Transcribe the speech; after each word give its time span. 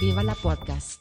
Viva 0.00 0.22
la 0.22 0.34
Podcast. 0.34 1.00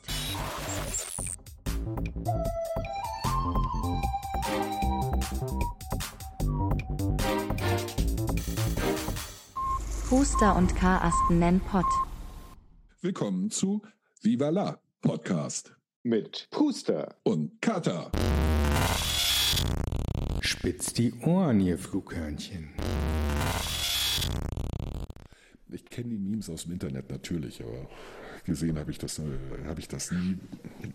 Puster 10.09 10.55
und 10.55 10.75
Karasten 10.75 11.39
nennen 11.39 11.59
Pott. 11.61 11.85
Willkommen 13.01 13.49
zu 13.49 13.81
Viva 14.21 14.49
la 14.49 14.79
Podcast 15.01 15.75
Mit 16.03 16.47
Puster. 16.51 17.15
und 17.23 17.61
Kata. 17.61 18.11
Spitz 20.41 20.93
die 20.93 21.13
Ohren, 21.25 21.59
ihr 21.59 21.77
Flughörnchen. 21.77 22.73
Ich 25.69 25.85
kenne 25.85 26.09
die 26.09 26.17
Memes 26.17 26.49
aus 26.49 26.63
dem 26.63 26.73
Internet 26.73 27.09
natürlich, 27.09 27.61
aber 27.61 27.87
gesehen 28.47 28.79
habe 28.79 28.89
ich 28.89 28.97
das, 28.97 29.19
äh, 29.19 29.23
habe 29.67 29.79
ich 29.79 29.87
das 29.87 30.11
nie. 30.11 30.39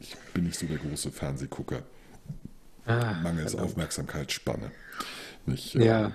Ich 0.01 0.17
bin 0.35 0.45
nicht 0.45 0.59
so 0.59 0.67
der 0.67 0.79
große 0.79 1.13
Fernsehgucker. 1.13 1.85
Mangels 2.85 3.55
Aufmerksamkeitsspanne. 3.55 4.73
Nicht, 5.47 5.77
äh, 5.77 5.87
Ja, 5.87 6.13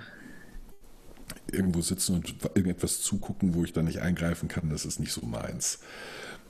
irgendwo 1.50 1.80
sitzen 1.80 2.16
und 2.16 2.34
irgendetwas 2.54 3.00
zugucken, 3.00 3.54
wo 3.54 3.64
ich 3.64 3.72
dann 3.72 3.86
nicht 3.86 4.00
eingreifen 4.00 4.48
kann, 4.48 4.70
das 4.70 4.84
ist 4.84 5.00
nicht 5.00 5.12
so 5.12 5.24
meins. 5.24 5.80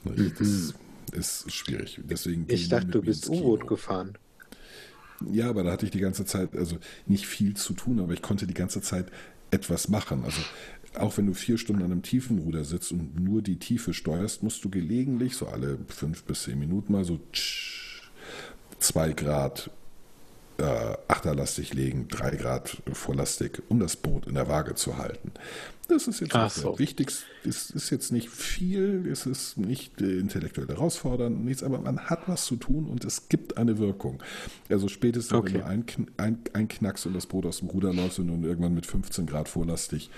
Nicht? 0.05 0.41
Das 0.41 0.75
ist 1.13 1.53
schwierig. 1.53 2.01
Deswegen 2.05 2.47
ich 2.49 2.69
dachte, 2.69 2.89
du 2.89 3.03
bist 3.03 3.29
U-Boot 3.29 3.67
gefahren. 3.67 4.17
Ja, 5.31 5.49
aber 5.49 5.65
da 5.65 5.73
hatte 5.73 5.85
ich 5.85 5.91
die 5.91 6.01
ganze 6.01 6.25
Zeit, 6.25 6.57
also 6.57 6.79
nicht 7.07 7.27
viel 7.27 7.57
zu 7.57 7.73
tun, 7.73 8.01
aber 8.01 8.13
ich 8.13 8.23
konnte 8.23 8.47
die 8.47 8.55
ganze 8.55 8.81
Zeit 8.81 9.07
etwas 9.51 9.89
machen. 9.89 10.25
Also 10.25 10.41
auch 10.99 11.17
wenn 11.17 11.27
du 11.27 11.35
vier 11.35 11.59
Stunden 11.59 11.83
an 11.83 11.93
einem 11.93 12.03
Tiefenruder 12.03 12.65
sitzt 12.65 12.93
und 12.93 13.19
nur 13.19 13.43
die 13.43 13.59
Tiefe 13.59 13.95
steuerst, 13.95 14.43
musst 14.43 14.65
du 14.65 14.71
gelegentlich, 14.71 15.37
so 15.37 15.47
alle 15.47 15.79
fünf 15.89 16.25
bis 16.25 16.45
zehn 16.45 16.59
Minuten 16.59 16.93
mal 16.93 17.05
so 17.05 17.21
zwei 18.79 19.13
Grad 19.13 19.71
äh, 20.59 20.97
achterlastig 21.07 21.75
legen, 21.75 22.09
drei 22.09 22.31
Grad 22.37 22.83
vorlastig, 22.93 23.63
um 23.69 23.79
das 23.81 23.97
Boot 23.97 24.27
in 24.27 24.35
der 24.35 24.49
Waage 24.49 24.75
zu 24.75 24.99
halten. 24.99 25.33
Das 25.89 26.07
ist 26.07 26.21
jetzt 26.21 26.35
Ach 26.35 26.45
nicht 26.45 26.55
so. 26.55 26.71
der 26.71 26.79
wichtigste, 26.81 27.25
es 27.45 27.71
ist 27.71 27.89
jetzt 27.91 28.13
nicht 28.13 28.29
viel, 28.29 29.09
es 29.11 29.25
ist 29.25 29.57
nicht 29.57 30.01
äh, 30.03 30.19
intellektuell 30.19 30.69
herausfordernd, 30.69 31.43
nichts, 31.45 31.63
aber 31.63 31.79
man 31.81 31.99
hat 31.99 32.29
was 32.29 32.45
zu 32.45 32.57
tun 32.57 32.87
und 32.87 33.07
es 33.07 33.29
gibt 33.31 33.57
eine 33.57 33.79
Wirkung. 33.79 34.23
Also 34.69 34.89
spätestens, 34.89 35.33
Okay. 35.39 35.55
wenn 35.55 35.61
du 35.61 35.67
ein, 35.67 35.85
ein, 36.19 36.39
einknackst 36.53 37.07
und 37.07 37.15
das 37.15 37.25
Boot 37.27 37.47
aus 37.47 37.61
dem 37.61 37.69
Ruder 37.71 37.95
läufst 37.95 38.19
und 38.19 38.45
irgendwann 38.45 38.75
mit 38.75 38.85
15 38.85 39.25
Grad 39.27 39.49
vorlastig 39.49 40.11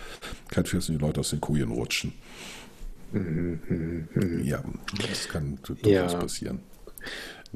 kalt 0.49 0.69
fährst 0.69 0.89
und 0.91 0.99
die 0.99 1.05
Leute 1.05 1.21
aus 1.21 1.31
den 1.31 1.41
Kojen 1.41 1.71
rutschen. 1.71 2.15
Ja, 4.45 4.63
das 5.09 5.29
kann 5.29 5.59
durchaus 5.63 5.91
Ja. 6.13 6.19
passieren. 6.19 6.61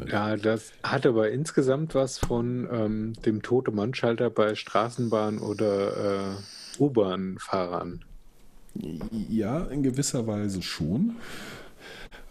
Ja, 0.07 0.37
das 0.37 0.73
hat 0.83 1.07
aber 1.07 1.31
insgesamt 1.31 1.95
was 1.95 2.19
von 2.19 2.69
ähm, 2.70 3.12
dem 3.25 3.42
tote 3.42 3.70
Mannschalter 3.70 4.31
bei 4.31 4.53
Straßenbahn- 4.55 5.39
oder 5.41 6.33
äh, 6.33 6.35
U-Bahn-Fahrern. 6.80 8.05
Ja, 9.28 9.64
in 9.64 9.83
gewisser 9.83 10.27
Weise 10.27 10.62
schon. 10.62 11.17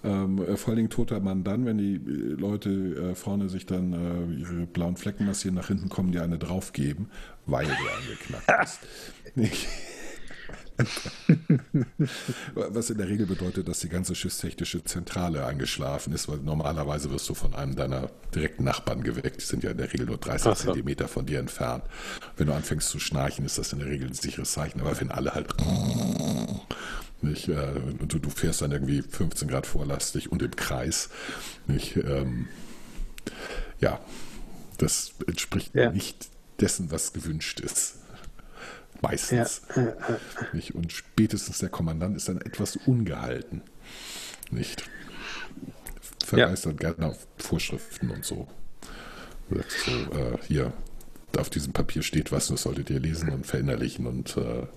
Ähm, 0.03 0.43
äh, 0.43 0.57
vor 0.57 0.69
allen 0.69 0.77
Dingen 0.77 0.89
toter 0.89 1.21
Mann 1.21 1.45
dann, 1.45 1.65
wenn 1.65 1.77
die 1.77 1.95
äh, 1.95 2.35
Leute 2.35 2.69
äh, 3.11 3.15
vorne 3.15 3.47
sich 3.47 3.65
dann 3.65 3.93
äh, 3.93 4.33
ihre 4.41 4.65
blauen 4.65 4.97
Flecken 4.97 5.25
massieren, 5.25 5.55
nach 5.55 5.67
hinten 5.67 5.87
kommen, 5.87 6.11
die 6.11 6.19
eine 6.19 6.37
draufgeben, 6.37 7.09
weil 7.45 7.65
du 7.65 7.71
angeknackt 7.71 8.59
bist. 8.59 8.79
Was 12.55 12.89
in 12.89 12.97
der 12.97 13.07
Regel 13.07 13.25
bedeutet, 13.25 13.67
dass 13.67 13.79
die 13.79 13.89
ganze 13.89 14.15
schiffstechnische 14.15 14.83
Zentrale 14.83 15.45
eingeschlafen 15.45 16.13
ist, 16.13 16.27
weil 16.27 16.37
normalerweise 16.37 17.11
wirst 17.11 17.29
du 17.29 17.33
von 17.33 17.53
einem 17.53 17.75
deiner 17.75 18.09
direkten 18.33 18.63
Nachbarn 18.63 19.03
geweckt. 19.03 19.41
Die 19.41 19.45
sind 19.45 19.63
ja 19.63 19.71
in 19.71 19.77
der 19.77 19.91
Regel 19.93 20.05
nur 20.07 20.17
30 20.17 20.47
Ach. 20.47 20.57
Zentimeter 20.57 21.07
von 21.07 21.25
dir 21.25 21.39
entfernt. 21.39 21.83
Wenn 22.37 22.47
du 22.47 22.53
anfängst 22.53 22.89
zu 22.89 22.99
schnarchen, 22.99 23.45
ist 23.45 23.57
das 23.57 23.73
in 23.73 23.79
der 23.79 23.87
Regel 23.87 24.07
ein 24.07 24.13
sicheres 24.13 24.51
Zeichen. 24.51 24.81
Aber 24.81 24.99
wenn 24.99 25.11
alle 25.11 25.33
halt 25.33 25.53
nicht, 27.21 27.47
äh, 27.47 27.71
und 27.99 28.11
du, 28.11 28.19
du 28.19 28.29
fährst 28.29 28.61
dann 28.61 28.71
irgendwie 28.71 29.01
15 29.01 29.47
Grad 29.47 29.65
vorlastig 29.65 30.31
und 30.31 30.41
im 30.41 30.55
Kreis, 30.55 31.09
nicht, 31.67 31.95
ähm, 31.97 32.47
ja, 33.79 33.99
das 34.77 35.13
entspricht 35.27 35.73
Ja. 35.75 35.91
nicht 35.91 36.27
dessen, 36.59 36.91
was 36.91 37.13
gewünscht 37.13 37.59
ist. 37.61 37.95
Meistens. 39.03 39.61
Nicht? 40.53 40.73
Und 40.73 40.91
spätestens 40.91 41.59
der 41.59 41.69
Kommandant 41.69 42.17
ist 42.17 42.29
dann 42.29 42.41
etwas 42.41 42.77
ungehalten. 42.77 43.61
Nicht? 44.49 44.89
Verweist 46.25 46.65
dann 46.65 46.77
gerne 46.77 47.07
auf 47.07 47.27
Vorschriften 47.37 48.09
und 48.09 48.25
so. 48.25 48.47
Sagt 49.49 49.71
so 49.71 49.91
äh, 49.91 50.37
hier, 50.47 50.73
auf 51.37 51.49
diesem 51.49 51.73
Papier 51.73 52.01
steht 52.01 52.31
was, 52.31 52.47
das 52.47 52.63
solltet 52.63 52.89
ihr 52.89 52.99
lesen 52.99 53.29
und 53.29 53.45
verinnerlichen 53.45 54.07
und 54.07 54.37
äh, 54.37 54.67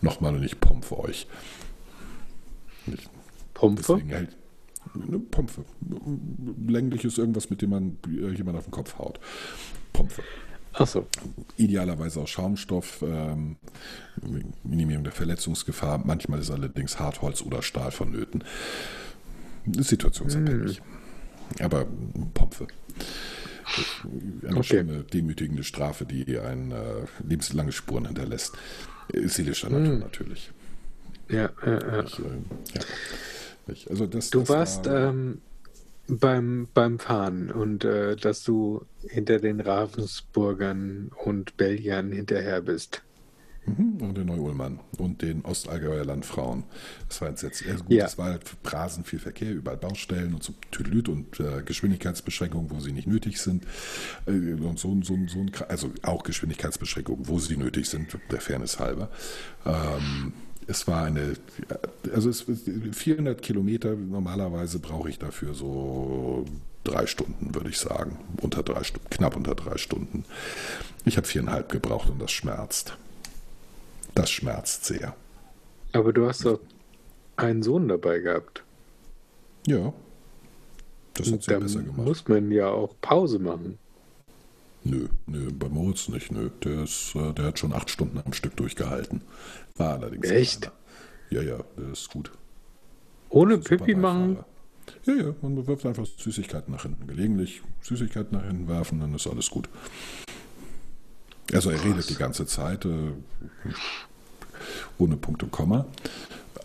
nochmal 0.00 0.34
und 0.34 0.42
ich 0.42 0.58
pompe 0.58 0.98
euch. 0.98 1.26
Nicht? 2.86 3.10
Pumpe? 3.54 3.82
Deswegen 3.82 4.14
halt 4.14 4.36
eine 4.94 5.18
Pompe. 5.18 5.64
Länglich 6.66 7.04
ist 7.04 7.18
irgendwas, 7.18 7.50
mit 7.50 7.60
dem 7.60 7.70
man 7.70 7.98
äh, 8.06 8.30
jemand 8.30 8.56
auf 8.56 8.64
den 8.64 8.70
Kopf 8.70 8.98
haut. 8.98 9.20
Pompe. 9.92 10.22
Achso. 10.78 11.06
Idealerweise 11.56 12.20
aus 12.20 12.30
Schaumstoff, 12.30 13.02
ähm, 13.02 13.56
Minimierung 14.62 15.04
der 15.04 15.12
Verletzungsgefahr. 15.12 15.98
Manchmal 15.98 16.40
ist 16.40 16.50
allerdings 16.50 16.98
Hartholz 17.00 17.42
oder 17.42 17.62
Stahl 17.62 17.90
vonnöten. 17.90 18.44
Ist 19.66 19.88
situationsabhängig. 19.88 20.80
Aber 21.60 21.86
Pompe. 22.34 22.68
Eine 24.46 24.56
Okay. 24.56 24.62
schlimme, 24.62 25.02
demütigende 25.02 25.64
Strafe, 25.64 26.06
die 26.06 26.38
ein 26.38 26.70
äh, 26.70 27.04
lebenslange 27.26 27.72
Spuren 27.72 28.06
hinterlässt. 28.06 28.56
Seelischer 29.12 29.68
Natur 29.70 29.98
natürlich. 29.98 30.50
Ja, 31.28 31.50
äh, 31.64 31.70
äh. 31.70 32.04
Ich, 32.04 32.18
äh, 32.18 32.22
ja. 32.74 32.80
Ich, 33.66 33.90
also 33.90 34.06
das, 34.06 34.30
Du 34.30 34.40
das 34.40 34.48
warst 34.48 34.86
war, 34.86 35.10
ähm, 35.10 35.40
beim, 36.08 36.68
beim 36.74 36.98
Fahren 36.98 37.50
und 37.50 37.84
äh, 37.84 38.16
dass 38.16 38.42
du 38.42 38.84
hinter 39.08 39.38
den 39.38 39.60
Ravensburgern 39.60 41.10
und 41.24 41.56
Belgiern 41.56 42.12
hinterher 42.12 42.62
bist. 42.62 43.02
Mhm, 43.66 43.98
und 44.00 44.16
den 44.16 44.26
Neu-Ullmann 44.26 44.80
und 44.96 45.20
den 45.20 45.44
Ostallgäuer 45.44 46.04
Landfrauen. 46.04 46.64
Das 47.08 47.20
war 47.20 47.28
entsetzlich. 47.28 47.70
Also 47.70 47.84
gut, 47.84 47.92
Ja. 47.92 48.06
Es 48.06 48.16
war 48.16 48.26
halt 48.26 48.42
rasend 48.64 49.06
viel 49.06 49.18
Verkehr, 49.18 49.52
überall 49.52 49.76
Baustellen 49.76 50.34
und 50.34 50.42
so 50.42 50.54
Tüdelüt 50.70 51.08
und 51.08 51.38
äh, 51.40 51.62
Geschwindigkeitsbeschränkungen, 51.62 52.70
wo 52.70 52.80
sie 52.80 52.92
nicht 52.92 53.06
nötig 53.06 53.40
sind. 53.40 53.64
Äh, 54.26 54.30
und 54.30 54.78
so, 54.78 54.98
so, 55.02 55.18
so 55.26 55.44
also 55.68 55.90
auch 56.02 56.22
Geschwindigkeitsbeschränkungen, 56.22 57.28
wo 57.28 57.38
sie 57.38 57.56
nötig 57.56 57.88
sind, 57.88 58.16
der 58.30 58.40
Fairness 58.40 58.78
halber. 58.78 59.10
Ähm, 59.66 60.32
es 60.68 60.86
war 60.86 61.04
eine, 61.04 61.34
also 62.14 62.28
es 62.28 62.44
400 62.92 63.40
Kilometer, 63.40 63.96
normalerweise 63.96 64.78
brauche 64.78 65.08
ich 65.08 65.18
dafür 65.18 65.54
so 65.54 66.44
drei 66.84 67.06
Stunden, 67.06 67.54
würde 67.54 67.70
ich 67.70 67.78
sagen. 67.78 68.18
Unter 68.42 68.62
drei 68.62 68.82
knapp 69.10 69.34
unter 69.34 69.54
drei 69.54 69.78
Stunden. 69.78 70.24
Ich 71.06 71.16
habe 71.16 71.26
viereinhalb 71.26 71.72
gebraucht 71.72 72.10
und 72.10 72.20
das 72.20 72.30
schmerzt. 72.30 72.96
Das 74.14 74.30
schmerzt 74.30 74.84
sehr. 74.84 75.16
Aber 75.92 76.12
du 76.12 76.28
hast 76.28 76.44
doch 76.44 76.60
einen 77.36 77.62
Sohn 77.62 77.88
dabei 77.88 78.18
gehabt. 78.18 78.62
Ja. 79.66 79.94
Das 81.14 81.32
hat 81.32 81.42
sie 81.42 81.58
besser 81.58 81.82
gemacht. 81.82 82.06
muss 82.06 82.28
man 82.28 82.50
ja 82.52 82.68
auch 82.68 82.94
Pause 83.00 83.38
machen. 83.38 83.78
Nö, 84.88 85.06
nö, 85.26 85.50
bei 85.52 85.68
Moritz 85.68 86.08
nicht, 86.08 86.32
nö. 86.32 86.48
Der, 86.64 86.84
ist, 86.84 87.14
äh, 87.14 87.34
der 87.34 87.46
hat 87.46 87.58
schon 87.58 87.74
acht 87.74 87.90
Stunden 87.90 88.18
am 88.24 88.32
Stück 88.32 88.56
durchgehalten. 88.56 89.20
War 89.76 89.94
allerdings. 89.94 90.30
Echt? 90.30 90.62
kleiner. 90.62 90.76
Ja, 91.30 91.42
ja, 91.42 91.64
der 91.76 91.92
ist 91.92 92.08
gut. 92.10 92.30
Ohne 93.28 93.58
Pipi 93.58 93.94
machen? 93.94 94.38
Ja, 95.04 95.14
ja, 95.14 95.34
man 95.42 95.66
wirft 95.66 95.84
einfach 95.84 96.06
Süßigkeiten 96.06 96.72
nach 96.72 96.82
hinten. 96.82 97.06
Gelegentlich 97.06 97.60
Süßigkeiten 97.82 98.38
nach 98.38 98.46
hinten 98.46 98.66
werfen, 98.66 99.00
dann 99.00 99.14
ist 99.14 99.26
alles 99.26 99.50
gut. 99.50 99.68
Also 101.52 101.70
er 101.70 101.84
redet 101.84 102.08
die 102.08 102.14
ganze 102.14 102.46
Zeit, 102.46 102.86
äh, 102.86 103.12
ohne 104.96 105.18
Punkt 105.18 105.42
und 105.42 105.52
Komma. 105.52 105.84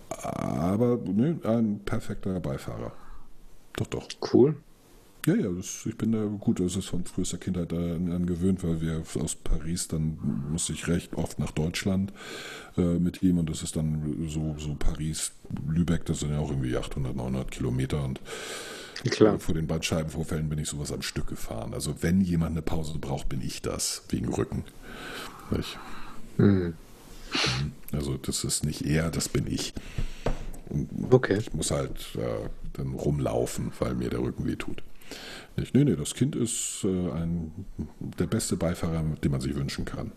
Aber 0.09 0.97
ne, 1.05 1.39
ein 1.43 1.81
perfekter 1.83 2.39
Beifahrer. 2.39 2.93
Doch, 3.73 3.87
doch. 3.87 4.07
Cool. 4.33 4.55
Ja, 5.25 5.35
ja, 5.35 5.49
das, 5.49 5.85
ich 5.85 5.97
bin 5.97 6.11
da 6.11 6.25
gut, 6.25 6.59
das 6.59 6.75
ist 6.75 6.87
von 6.87 7.05
frühester 7.05 7.37
Kindheit 7.37 7.71
an, 7.71 8.11
an 8.11 8.25
gewöhnt, 8.25 8.61
weil 8.61 8.81
wir 8.81 9.03
aus 9.21 9.35
Paris, 9.35 9.87
dann 9.87 10.17
musste 10.51 10.73
ich 10.73 10.87
recht 10.89 11.13
oft 11.15 11.39
nach 11.39 11.51
Deutschland 11.51 12.11
äh, 12.77 12.99
mit 12.99 13.23
ihm 13.23 13.37
und 13.37 13.49
das 13.49 13.63
ist 13.63 13.77
dann 13.77 14.27
so, 14.27 14.55
so 14.57 14.75
Paris, 14.75 15.31
Lübeck, 15.65 16.03
das 16.05 16.19
sind 16.19 16.31
ja 16.31 16.39
auch 16.39 16.49
irgendwie 16.49 16.75
800, 16.75 17.15
900 17.15 17.51
Kilometer 17.51 18.03
und 18.03 18.19
Klar. 19.11 19.35
äh, 19.35 19.39
vor 19.39 19.55
den 19.55 19.65
Bandscheibenvorfällen 19.65 20.49
bin 20.49 20.59
ich 20.59 20.67
sowas 20.67 20.91
am 20.91 21.01
Stück 21.01 21.27
gefahren. 21.27 21.73
Also 21.73 21.95
wenn 22.01 22.19
jemand 22.19 22.51
eine 22.51 22.61
Pause 22.61 22.97
braucht, 22.99 23.29
bin 23.29 23.41
ich 23.41 23.61
das, 23.61 24.03
wegen 24.09 24.27
Rücken. 24.27 24.65
Nicht? 25.51 25.79
Hm. 26.35 26.73
Also 27.93 28.17
das 28.17 28.43
ist 28.43 28.65
nicht 28.65 28.81
er, 28.81 29.09
das 29.09 29.29
bin 29.29 29.47
ich. 29.47 29.73
Okay. 31.11 31.37
Ich 31.39 31.53
muss 31.53 31.71
halt 31.71 32.15
äh, 32.15 32.49
dann 32.73 32.93
rumlaufen, 32.93 33.71
weil 33.79 33.95
mir 33.95 34.09
der 34.09 34.19
Rücken 34.19 34.45
weh 34.45 34.55
tut. 34.55 34.83
Nicht, 35.55 35.75
nee, 35.75 35.83
nee, 35.83 35.95
das 35.95 36.13
Kind 36.13 36.35
ist 36.35 36.83
äh, 36.83 36.87
ein, 36.87 37.65
der 37.99 38.25
beste 38.27 38.55
Beifahrer, 38.55 39.03
den 39.23 39.31
man 39.31 39.41
sich 39.41 39.55
wünschen 39.55 39.85
kann. 39.85 40.11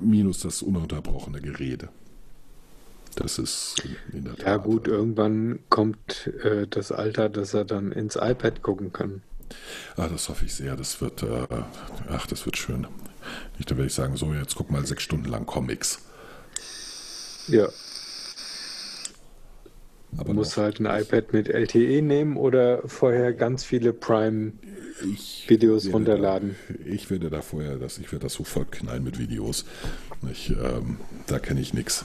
Minus 0.00 0.40
das 0.40 0.62
ununterbrochene 0.62 1.40
Gerede. 1.40 1.88
Das 3.16 3.38
ist 3.38 3.82
in 4.12 4.24
der 4.24 4.36
Tat. 4.36 4.46
Ja 4.46 4.56
gut, 4.56 4.88
äh, 4.88 4.92
irgendwann 4.92 5.58
kommt 5.68 6.28
äh, 6.44 6.66
das 6.66 6.92
Alter, 6.92 7.28
dass 7.28 7.52
er 7.52 7.64
dann 7.64 7.92
ins 7.92 8.16
iPad 8.16 8.62
gucken 8.62 8.92
kann. 8.92 9.22
Ah, 9.96 10.08
das 10.08 10.28
hoffe 10.28 10.46
ich 10.46 10.54
sehr. 10.54 10.76
Das 10.76 11.00
wird, 11.00 11.22
äh, 11.22 11.46
ach, 12.08 12.26
das 12.26 12.46
wird 12.46 12.56
schön. 12.56 12.86
Nicht, 13.58 13.70
dann 13.70 13.78
werde 13.78 13.88
ich 13.88 13.94
sagen, 13.94 14.16
so, 14.16 14.32
jetzt 14.32 14.54
guck 14.54 14.70
mal 14.70 14.86
sechs 14.86 15.02
Stunden 15.02 15.28
lang 15.28 15.44
Comics. 15.46 15.98
Ja, 17.48 17.68
Aber 20.16 20.28
du 20.30 20.34
musst 20.34 20.56
noch- 20.56 20.64
halt 20.64 20.80
ein 20.80 20.86
iPad 20.86 21.32
mit 21.32 21.48
LTE 21.48 22.02
nehmen 22.02 22.36
oder 22.36 22.86
vorher 22.86 23.32
ganz 23.32 23.64
viele 23.64 23.92
Prime-Videos 23.92 25.86
ich 25.86 25.94
runterladen. 25.94 26.56
Da, 26.68 26.74
ich 26.84 27.10
werde 27.10 27.30
da 27.30 27.40
vorher, 27.42 27.76
das, 27.76 27.98
ich 27.98 28.12
werde 28.12 28.24
das 28.24 28.34
so 28.34 28.44
vollknallen 28.44 29.02
mit 29.04 29.18
Videos. 29.18 29.64
Ich, 30.30 30.50
ähm, 30.50 30.98
da 31.26 31.38
kenne 31.38 31.60
ich 31.60 31.72
nichts. 31.74 32.04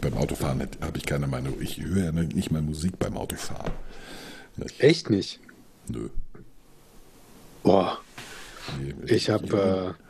Beim 0.00 0.14
Autofahren 0.14 0.60
habe 0.80 0.98
ich 0.98 1.06
keine 1.06 1.26
Meinung. 1.26 1.54
Ich 1.60 1.82
höre 1.82 2.04
ja 2.04 2.12
nicht 2.12 2.50
mal 2.50 2.62
Musik 2.62 2.98
beim 2.98 3.16
Autofahren. 3.16 3.72
Nicht? 4.56 4.80
Echt 4.80 5.10
nicht? 5.10 5.40
Nö. 5.88 6.08
Boah, 7.62 7.98
Nee, 8.80 8.94
ich 9.14 9.30
habe 9.30 9.94
äh, 9.96 10.02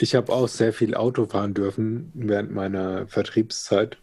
ich 0.00 0.14
habe 0.14 0.32
auch 0.32 0.48
sehr 0.48 0.72
viel 0.72 0.94
Auto 0.94 1.26
fahren 1.26 1.54
dürfen 1.54 2.10
während 2.14 2.52
meiner 2.52 3.06
Vertriebszeit. 3.08 3.98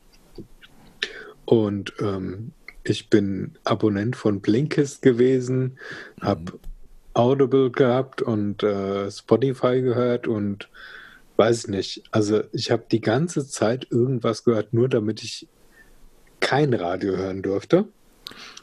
Und 1.46 1.94
ähm, 2.00 2.52
ich 2.84 3.10
bin 3.10 3.58
Abonnent 3.64 4.16
von 4.16 4.42
Blinkist 4.42 5.02
gewesen, 5.02 5.78
habe 6.22 6.54
Audible 7.14 7.72
gehabt 7.72 8.22
und 8.22 8.62
äh, 8.64 9.10
Spotify 9.10 9.82
gehört 9.82 10.28
und 10.28 10.70
weiß 11.38 11.68
nicht. 11.68 12.04
Also 12.12 12.44
ich 12.52 12.72
habe 12.72 12.86
die 12.92 13.02
ganze 13.02 13.48
Zeit 13.48 13.88
irgendwas 13.90 14.44
gehört, 14.44 14.74
nur 14.74 14.90
damit 14.90 15.24
ich 15.24 15.48
kein 16.40 16.74
Radio 16.74 17.16
hören 17.16 17.42
durfte. 17.42 17.86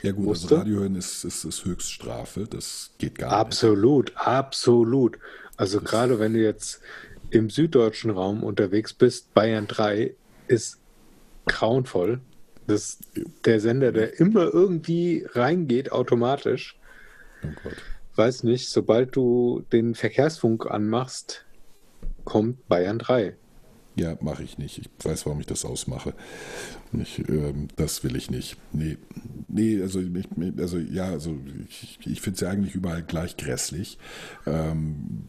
ja 0.02 0.12
gut, 0.12 0.30
das 0.30 0.42
musste. 0.42 0.58
Radio 0.58 0.80
hören 0.80 0.96
ist, 0.96 1.24
ist, 1.24 1.44
ist 1.44 1.64
Höchststrafe. 1.64 2.46
Das 2.48 2.92
geht 2.98 3.18
gar 3.18 3.32
Absolut, 3.32 4.12
absolut. 4.16 5.18
Also 5.56 5.80
gerade 5.80 6.18
wenn 6.18 6.34
du 6.34 6.40
jetzt 6.40 6.80
im 7.30 7.50
süddeutschen 7.50 8.10
Raum 8.10 8.42
unterwegs 8.42 8.92
bist, 8.92 9.32
Bayern 9.34 9.66
3 9.66 10.14
ist 10.48 10.78
grauenvoll. 11.46 12.20
Das 12.66 12.98
der 13.44 13.60
Sender, 13.60 13.92
der 13.92 14.18
immer 14.20 14.52
irgendwie 14.52 15.26
reingeht, 15.32 15.92
automatisch. 15.92 16.78
Oh 17.44 17.48
Gott. 17.62 17.76
Weiß 18.14 18.42
nicht, 18.44 18.68
sobald 18.68 19.16
du 19.16 19.64
den 19.72 19.94
Verkehrsfunk 19.94 20.70
anmachst, 20.70 21.44
kommt 22.24 22.68
Bayern 22.68 22.98
3. 22.98 23.34
Ja, 23.94 24.16
mache 24.20 24.42
ich 24.42 24.56
nicht. 24.56 24.78
Ich 24.78 24.88
weiß, 25.04 25.26
warum 25.26 25.40
ich 25.40 25.46
das 25.46 25.64
ausmache. 25.64 26.14
Ich, 26.92 27.18
ähm, 27.28 27.68
das 27.76 28.02
will 28.04 28.16
ich 28.16 28.30
nicht. 28.30 28.56
Nee, 28.72 28.96
nee 29.48 29.80
also, 29.82 30.00
ich, 30.00 30.26
also 30.58 30.78
ja, 30.78 31.06
also 31.06 31.36
ich, 31.68 31.98
ich 32.06 32.20
finde 32.22 32.34
es 32.36 32.40
ja 32.40 32.48
eigentlich 32.48 32.74
überall 32.74 33.02
gleich 33.02 33.36
grässlich. 33.36 33.98
Ähm, 34.46 35.24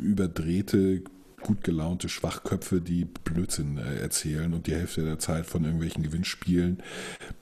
überdrehte, 0.00 1.02
gut 1.42 1.64
gelaunte 1.64 2.08
Schwachköpfe, 2.08 2.80
die 2.80 3.04
Blödsinn 3.04 3.78
äh, 3.78 4.00
erzählen 4.00 4.52
und 4.54 4.66
die 4.66 4.74
Hälfte 4.74 5.02
der 5.02 5.18
Zeit 5.18 5.46
von 5.46 5.64
irgendwelchen 5.64 6.02
Gewinnspielen, 6.02 6.82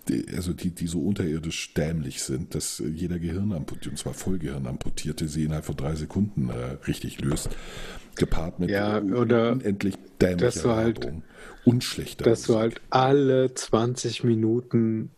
die, 0.09 0.27
also 0.35 0.53
die, 0.53 0.71
die 0.71 0.87
so 0.87 1.01
unterirdisch 1.01 1.75
dämlich 1.75 2.23
sind, 2.23 2.55
dass 2.55 2.79
jeder 2.79 3.19
Gehirnamputierte, 3.19 3.91
und 3.91 3.97
zwar 3.99 4.15
Vollgehirnamputierte, 4.15 5.29
sie 5.29 5.45
innerhalb 5.45 5.65
von 5.65 5.77
drei 5.77 5.95
Sekunden 5.95 6.51
äh, 6.51 6.79
richtig 6.87 7.21
löst. 7.21 7.51
Gepaart 8.17 8.59
mit 8.59 8.71
Ja, 8.71 9.01
oder 9.01 9.53
unendlich 9.53 9.95
dämlicher 10.21 10.47
dass 10.47 10.63
du 10.63 10.71
halt- 10.71 11.13
und 11.65 11.85
schlechter 11.85 12.25
Dass 12.25 12.43
du 12.43 12.57
halt 12.57 12.81
alle 12.91 13.55
20 13.55 14.25
Minuten 14.25 15.11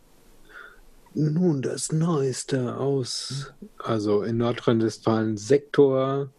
nun 1.15 1.61
das 1.61 1.91
Neueste 1.91 2.77
aus, 2.77 3.53
also 3.77 4.23
in 4.23 4.37
Nordrhein-Westfalen 4.37 5.37
Sektor, 5.37 6.29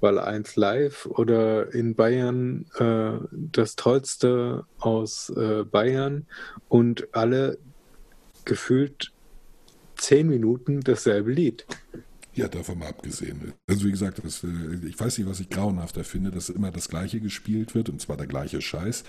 weil 0.00 0.18
eins 0.18 0.56
live 0.56 1.06
oder 1.06 1.72
in 1.74 1.94
Bayern 1.94 2.66
äh, 2.78 3.24
das 3.32 3.76
Tollste 3.76 4.64
aus 4.78 5.30
äh, 5.30 5.64
Bayern 5.64 6.26
und 6.68 7.08
alle 7.12 7.58
gefühlt 8.44 9.12
10 9.96 10.28
Minuten 10.28 10.80
dasselbe 10.80 11.30
Lied. 11.30 11.66
Ja, 12.32 12.48
davon 12.48 12.78
mal 12.78 12.88
abgesehen. 12.88 13.52
Also 13.66 13.84
wie 13.84 13.90
gesagt, 13.90 14.20
das, 14.24 14.44
äh, 14.44 14.48
ich 14.86 14.98
weiß 14.98 15.18
nicht, 15.18 15.28
was 15.28 15.40
ich 15.40 15.50
grauenhafter 15.50 16.04
finde, 16.04 16.30
dass 16.30 16.48
immer 16.48 16.70
das 16.70 16.88
Gleiche 16.88 17.20
gespielt 17.20 17.74
wird, 17.74 17.88
und 17.88 18.00
zwar 18.00 18.16
der 18.16 18.26
gleiche 18.26 18.60
Scheiß. 18.60 19.04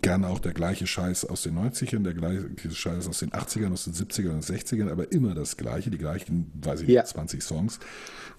Gerne 0.00 0.28
auch 0.28 0.38
der 0.38 0.52
gleiche 0.52 0.86
Scheiß 0.86 1.24
aus 1.26 1.42
den 1.42 1.54
90ern, 1.54 2.02
der 2.02 2.14
gleiche 2.14 2.70
Scheiß 2.70 3.06
aus 3.06 3.18
den 3.18 3.32
80ern, 3.32 3.72
aus 3.72 3.84
den 3.84 3.92
70ern 3.94 4.30
und 4.32 4.44
60ern, 4.44 4.90
aber 4.90 5.12
immer 5.12 5.34
das 5.34 5.56
Gleiche, 5.56 5.90
die 5.90 5.98
gleichen, 5.98 6.50
weiß 6.54 6.82
ich 6.82 6.88
Ja. 6.88 7.02
nicht, 7.02 7.06
20 7.06 7.42
Songs, 7.42 7.78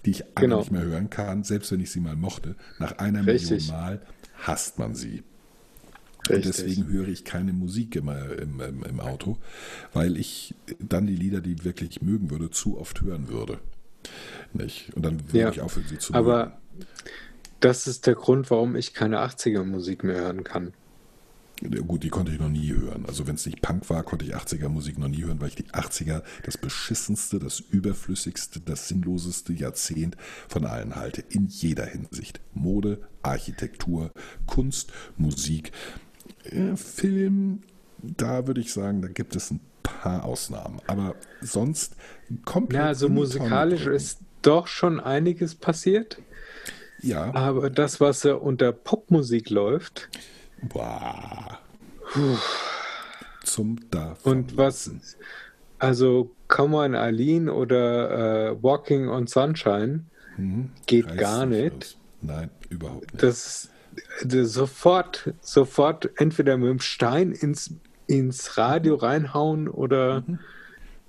die 0.04 0.10
ich 0.10 0.24
alle 0.36 0.46
Genau. 0.46 0.58
nicht 0.58 0.72
mehr 0.72 0.82
hören 0.82 1.10
kann, 1.10 1.44
selbst 1.44 1.70
wenn 1.72 1.80
ich 1.80 1.90
sie 1.92 2.00
mal 2.00 2.16
mochte. 2.16 2.56
Nach 2.78 2.98
einer 2.98 3.24
Richtig. 3.26 3.50
Million 3.50 3.66
Mal 3.66 4.02
hasst 4.34 4.78
man 4.78 4.94
sie. 4.94 5.22
Und 6.28 6.44
deswegen 6.44 6.88
höre 6.88 7.08
ich 7.08 7.24
keine 7.24 7.52
Musik 7.52 7.96
immer 7.96 8.32
im, 8.38 8.60
im, 8.60 8.82
im 8.82 9.00
Auto, 9.00 9.38
weil 9.92 10.16
ich 10.16 10.54
dann 10.78 11.06
die 11.06 11.16
Lieder, 11.16 11.40
die 11.40 11.52
ich 11.54 11.64
wirklich 11.64 12.02
mögen 12.02 12.30
würde, 12.30 12.50
zu 12.50 12.78
oft 12.78 13.00
hören 13.00 13.28
würde. 13.28 13.60
Nicht? 14.52 14.92
Und 14.94 15.04
dann 15.04 15.32
würde 15.32 15.38
Ja, 15.38 15.50
ich 15.50 15.60
aufhören, 15.60 15.86
sie 15.88 15.98
zu 15.98 16.14
Aber 16.14 16.60
das 17.60 17.86
ist 17.86 18.06
der 18.06 18.14
Grund, 18.14 18.50
warum 18.50 18.76
ich 18.76 18.94
keine 18.94 19.20
80er 19.20 19.64
Musik 19.64 20.04
mehr 20.04 20.20
hören 20.20 20.44
kann. 20.44 20.74
Gut, 21.60 22.04
die 22.04 22.08
konnte 22.08 22.30
ich 22.30 22.38
noch 22.38 22.48
nie 22.48 22.72
hören. 22.72 23.04
Also 23.06 23.26
wenn 23.26 23.34
es 23.34 23.44
nicht 23.44 23.62
Punk 23.62 23.90
war, 23.90 24.04
konnte 24.04 24.24
ich 24.24 24.36
80er 24.36 24.68
Musik 24.68 24.96
noch 24.98 25.08
nie 25.08 25.24
hören, 25.24 25.40
weil 25.40 25.48
ich 25.48 25.56
die 25.56 25.64
80er 25.64 26.22
das 26.44 26.56
beschissenste, 26.56 27.40
das 27.40 27.58
überflüssigste, 27.58 28.60
das 28.60 28.86
sinnloseste 28.88 29.52
Jahrzehnt 29.52 30.16
von 30.48 30.64
allen 30.64 30.94
halte. 30.94 31.24
In 31.28 31.46
jeder 31.48 31.84
Hinsicht. 31.84 32.40
Mode, 32.54 33.00
Architektur, 33.22 34.12
Kunst, 34.46 34.92
Musik, 35.16 35.72
äh, 36.44 36.76
Film, 36.76 37.62
da 38.02 38.46
würde 38.46 38.60
ich 38.60 38.72
sagen, 38.72 39.02
da 39.02 39.08
gibt 39.08 39.34
es 39.34 39.50
ein 39.50 39.60
paar 39.82 40.24
Ausnahmen. 40.24 40.80
Aber 40.86 41.16
sonst 41.40 41.96
komplett. 42.44 42.80
Ja, 42.80 42.86
also 42.86 43.08
musikalisch 43.08 43.86
ist 43.86 44.20
doch 44.42 44.68
schon 44.68 45.00
einiges 45.00 45.56
passiert. 45.56 46.18
Ja. 47.00 47.32
aber 47.32 47.70
das, 47.70 48.00
was 48.00 48.24
unter 48.24 48.72
Popmusik 48.72 49.50
läuft 49.50 50.08
Boah. 50.62 51.58
Zum 53.44 53.78
davon. 53.90 54.32
und 54.32 54.56
was, 54.56 54.90
also 55.78 56.30
Come 56.48 56.76
on 56.76 56.94
Eileen 56.94 57.48
oder 57.48 58.50
äh, 58.50 58.62
Walking 58.62 59.08
on 59.08 59.26
Sunshine, 59.26 60.04
geht 60.86 61.06
Reißt 61.06 61.18
gar 61.18 61.46
nicht 61.46 61.74
aus. 61.74 61.96
Nein, 62.20 62.50
überhaupt 62.70 63.12
nicht. 63.12 63.22
Das, 63.22 63.70
das 64.24 64.52
sofort, 64.52 65.32
sofort 65.40 66.10
entweder 66.16 66.56
mit 66.56 66.68
dem 66.68 66.80
Stein 66.80 67.32
ins, 67.32 67.74
ins 68.06 68.56
Radio 68.56 68.96
reinhauen 68.96 69.68
oder 69.68 70.24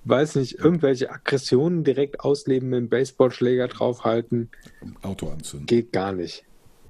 weiß 0.06 0.36
nicht, 0.36 0.60
irgendwelche 0.60 1.12
Aggressionen 1.12 1.84
direkt 1.84 2.20
ausleben, 2.22 2.70
mit 2.70 2.80
dem 2.80 2.90
Baseballschläger 2.90 3.68
draufhalten, 3.68 4.50
Auto 5.02 5.30
anzünden. 5.30 5.68
geht 5.68 5.92
gar 5.92 6.12
nicht. 6.12 6.46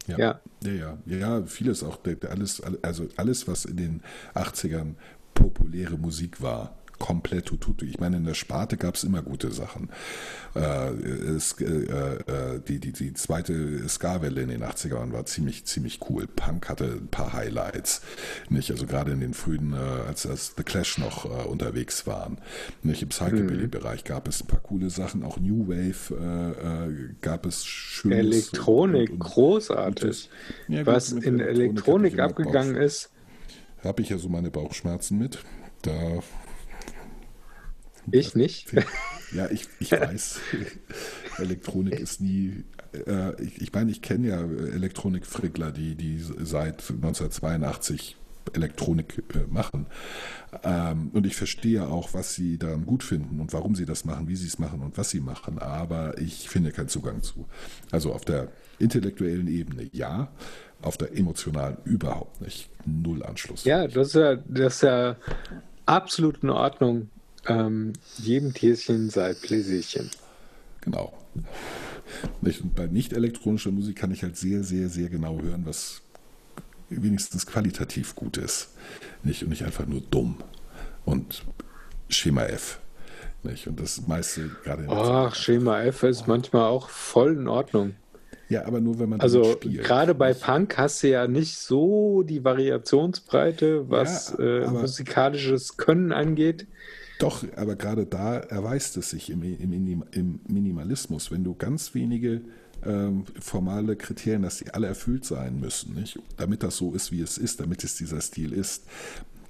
Ja. 0.09 0.17
Ja. 0.17 0.39
Ja, 0.63 0.97
ja, 1.05 1.17
ja, 1.17 1.43
vieles 1.43 1.83
auch, 1.83 1.99
alles, 2.29 2.61
also 2.81 3.07
alles, 3.15 3.47
was 3.47 3.63
in 3.65 3.77
den 3.77 4.01
80ern 4.35 4.95
populäre 5.33 5.97
Musik 5.97 6.41
war, 6.41 6.75
komplett 6.99 7.45
tututu. 7.47 7.85
Ich 7.85 7.99
meine, 7.99 8.17
in 8.17 8.25
der 8.25 8.33
Sparte 8.33 8.77
gab 8.77 8.95
es 8.95 9.03
immer 9.03 9.21
gute 9.21 9.51
Sachen. 9.51 9.89
Äh, 10.55 10.89
es, 10.91 11.53
äh, 11.61 11.65
äh, 11.65 12.59
die, 12.67 12.79
die, 12.79 12.91
die 12.91 13.13
zweite 13.13 13.87
Ska-Welle 13.87 14.41
in 14.41 14.49
den 14.49 14.63
80ern 14.63 15.11
war 15.11 15.25
ziemlich, 15.25 15.65
ziemlich 15.65 15.99
cool. 16.09 16.27
Punk 16.27 16.69
hatte 16.69 16.85
ein 16.85 17.07
paar 17.07 17.33
Highlights. 17.33 18.01
Nicht? 18.49 18.71
Also 18.71 18.85
gerade 18.85 19.11
in 19.11 19.19
den 19.19 19.33
frühen, 19.33 19.73
äh, 19.73 19.77
als, 20.07 20.25
als 20.25 20.53
The 20.57 20.63
Clash 20.63 20.97
noch 20.97 21.25
äh, 21.25 21.47
unterwegs 21.47 22.05
waren. 22.05 22.37
Nicht? 22.83 23.01
Im 23.01 23.09
Psychobilly-Bereich 23.09 24.03
gab 24.03 24.27
es 24.27 24.41
ein 24.43 24.47
paar 24.47 24.59
coole 24.61 24.89
Sachen. 24.89 25.23
Auch 25.23 25.39
New 25.39 25.67
Wave 25.67 26.13
äh, 26.15 27.13
gab 27.21 27.45
es 27.45 27.65
schönes. 27.65 28.19
Elektronik, 28.19 29.09
und- 29.09 29.13
und- 29.15 29.19
großartig. 29.19 30.29
Ja, 30.67 30.79
gut, 30.79 30.87
Was 30.87 31.11
in 31.11 31.39
Elektronik 31.39 31.59
Elektronik 31.59 32.19
abgegangen 32.19 32.75
ist, 32.75 33.09
habe 33.83 34.01
ich 34.01 34.09
ja 34.09 34.17
so 34.17 34.29
meine 34.29 34.51
Bauchschmerzen 34.51 35.17
mit. 35.17 35.39
Da, 35.83 35.91
ich 38.11 38.35
nicht. 38.35 38.73
ja, 39.33 39.49
ich, 39.49 39.67
ich 39.79 39.91
weiß, 39.91 40.39
Elektronik 41.37 41.99
ist 41.99 42.21
nie. 42.21 42.63
Äh, 42.93 43.41
ich, 43.41 43.61
ich 43.61 43.73
meine, 43.73 43.91
ich 43.91 44.01
kenne 44.01 44.27
ja 44.27 44.41
Elektronikfrickler, 44.41 45.71
die, 45.71 45.95
die 45.95 46.19
seit 46.19 46.89
1982 46.89 48.17
Elektronik 48.53 49.23
äh, 49.33 49.51
machen. 49.51 49.85
Ähm, 50.63 51.11
und 51.13 51.25
ich 51.25 51.35
verstehe 51.35 51.87
auch, 51.87 52.13
was 52.13 52.35
sie 52.35 52.57
daran 52.57 52.85
gut 52.85 53.03
finden 53.03 53.39
und 53.39 53.53
warum 53.53 53.75
sie 53.75 53.85
das 53.85 54.05
machen, 54.05 54.27
wie 54.27 54.35
sie 54.35 54.47
es 54.47 54.59
machen 54.59 54.81
und 54.81 54.97
was 54.97 55.09
sie 55.09 55.19
machen. 55.19 55.59
Aber 55.59 56.17
ich 56.17 56.49
finde 56.49 56.71
keinen 56.71 56.89
Zugang 56.89 57.21
zu. 57.21 57.45
Also 57.91 58.13
auf 58.13 58.25
der 58.25 58.49
intellektuellen 58.79 59.47
Ebene 59.47 59.89
ja, 59.91 60.29
auf 60.81 60.97
der 60.97 61.15
emotionalen 61.17 61.77
überhaupt 61.83 62.41
nicht. 62.41 62.69
Null 62.85 63.23
Anschluss. 63.23 63.65
Ja, 63.65 63.87
das 63.87 64.09
ist 64.09 64.15
ja, 64.15 64.35
das 64.35 64.75
ist 64.75 64.83
ja 64.83 65.15
absolut 65.85 66.43
in 66.43 66.49
Ordnung. 66.49 67.09
Ähm, 67.49 67.93
jedem 68.17 68.53
Tierchen 68.53 69.09
sei 69.09 69.33
Pläsierchen. 69.33 70.09
Genau. 70.81 71.13
Und 72.41 72.75
bei 72.75 72.87
nicht 72.87 73.13
elektronischer 73.13 73.71
Musik 73.71 73.97
kann 73.97 74.11
ich 74.11 74.23
halt 74.23 74.37
sehr, 74.37 74.63
sehr, 74.63 74.89
sehr 74.89 75.09
genau 75.09 75.41
hören, 75.41 75.65
was 75.65 76.01
wenigstens 76.89 77.45
qualitativ 77.45 78.15
gut 78.15 78.37
ist. 78.37 78.69
Nicht, 79.23 79.43
und 79.43 79.49
nicht 79.49 79.63
einfach 79.63 79.85
nur 79.85 80.01
dumm. 80.01 80.37
Und 81.05 81.43
Schema 82.09 82.43
F. 82.45 82.79
Nicht? 83.43 83.67
Und 83.67 83.79
das 83.79 84.07
meiste 84.07 84.49
gerade. 84.63 84.85
Ach, 84.89 85.35
Schema 85.35 85.81
F 85.81 86.03
ist 86.03 86.27
manchmal 86.27 86.63
auch 86.63 86.89
voll 86.89 87.33
in 87.33 87.47
Ordnung. 87.47 87.95
Ja, 88.49 88.65
aber 88.65 88.81
nur 88.81 88.97
wenn 88.97 89.09
man 89.09 89.21
also 89.21 89.57
gerade 89.61 90.15
bei 90.15 90.33
Punk 90.33 90.75
hast 90.77 91.03
du 91.03 91.09
ja 91.09 91.27
nicht 91.27 91.55
so 91.55 92.23
die 92.23 92.43
Variationsbreite, 92.43 93.89
was 93.91 94.35
ja, 94.39 94.63
äh, 94.63 94.67
musikalisches 94.67 95.77
Können 95.77 96.11
angeht. 96.11 96.65
Doch, 97.19 97.45
aber 97.57 97.75
gerade 97.75 98.05
da 98.05 98.37
erweist 98.37 98.95
es 98.97 99.09
sich 99.11 99.29
im, 99.29 99.43
im, 99.43 100.03
im 100.11 100.39
Minimalismus, 100.47 101.31
wenn 101.31 101.43
du 101.43 101.53
ganz 101.53 101.93
wenige 101.93 102.41
ähm, 102.85 103.25
formale 103.39 103.97
Kriterien, 103.97 104.41
dass 104.41 104.59
die 104.59 104.73
alle 104.73 104.87
erfüllt 104.87 105.25
sein 105.25 105.59
müssen, 105.59 105.95
nicht? 105.95 106.17
damit 106.37 106.63
das 106.63 106.77
so 106.77 106.93
ist, 106.93 107.11
wie 107.11 107.21
es 107.21 107.37
ist, 107.37 107.59
damit 107.59 107.83
es 107.83 107.95
dieser 107.95 108.21
Stil 108.21 108.53
ist, 108.53 108.85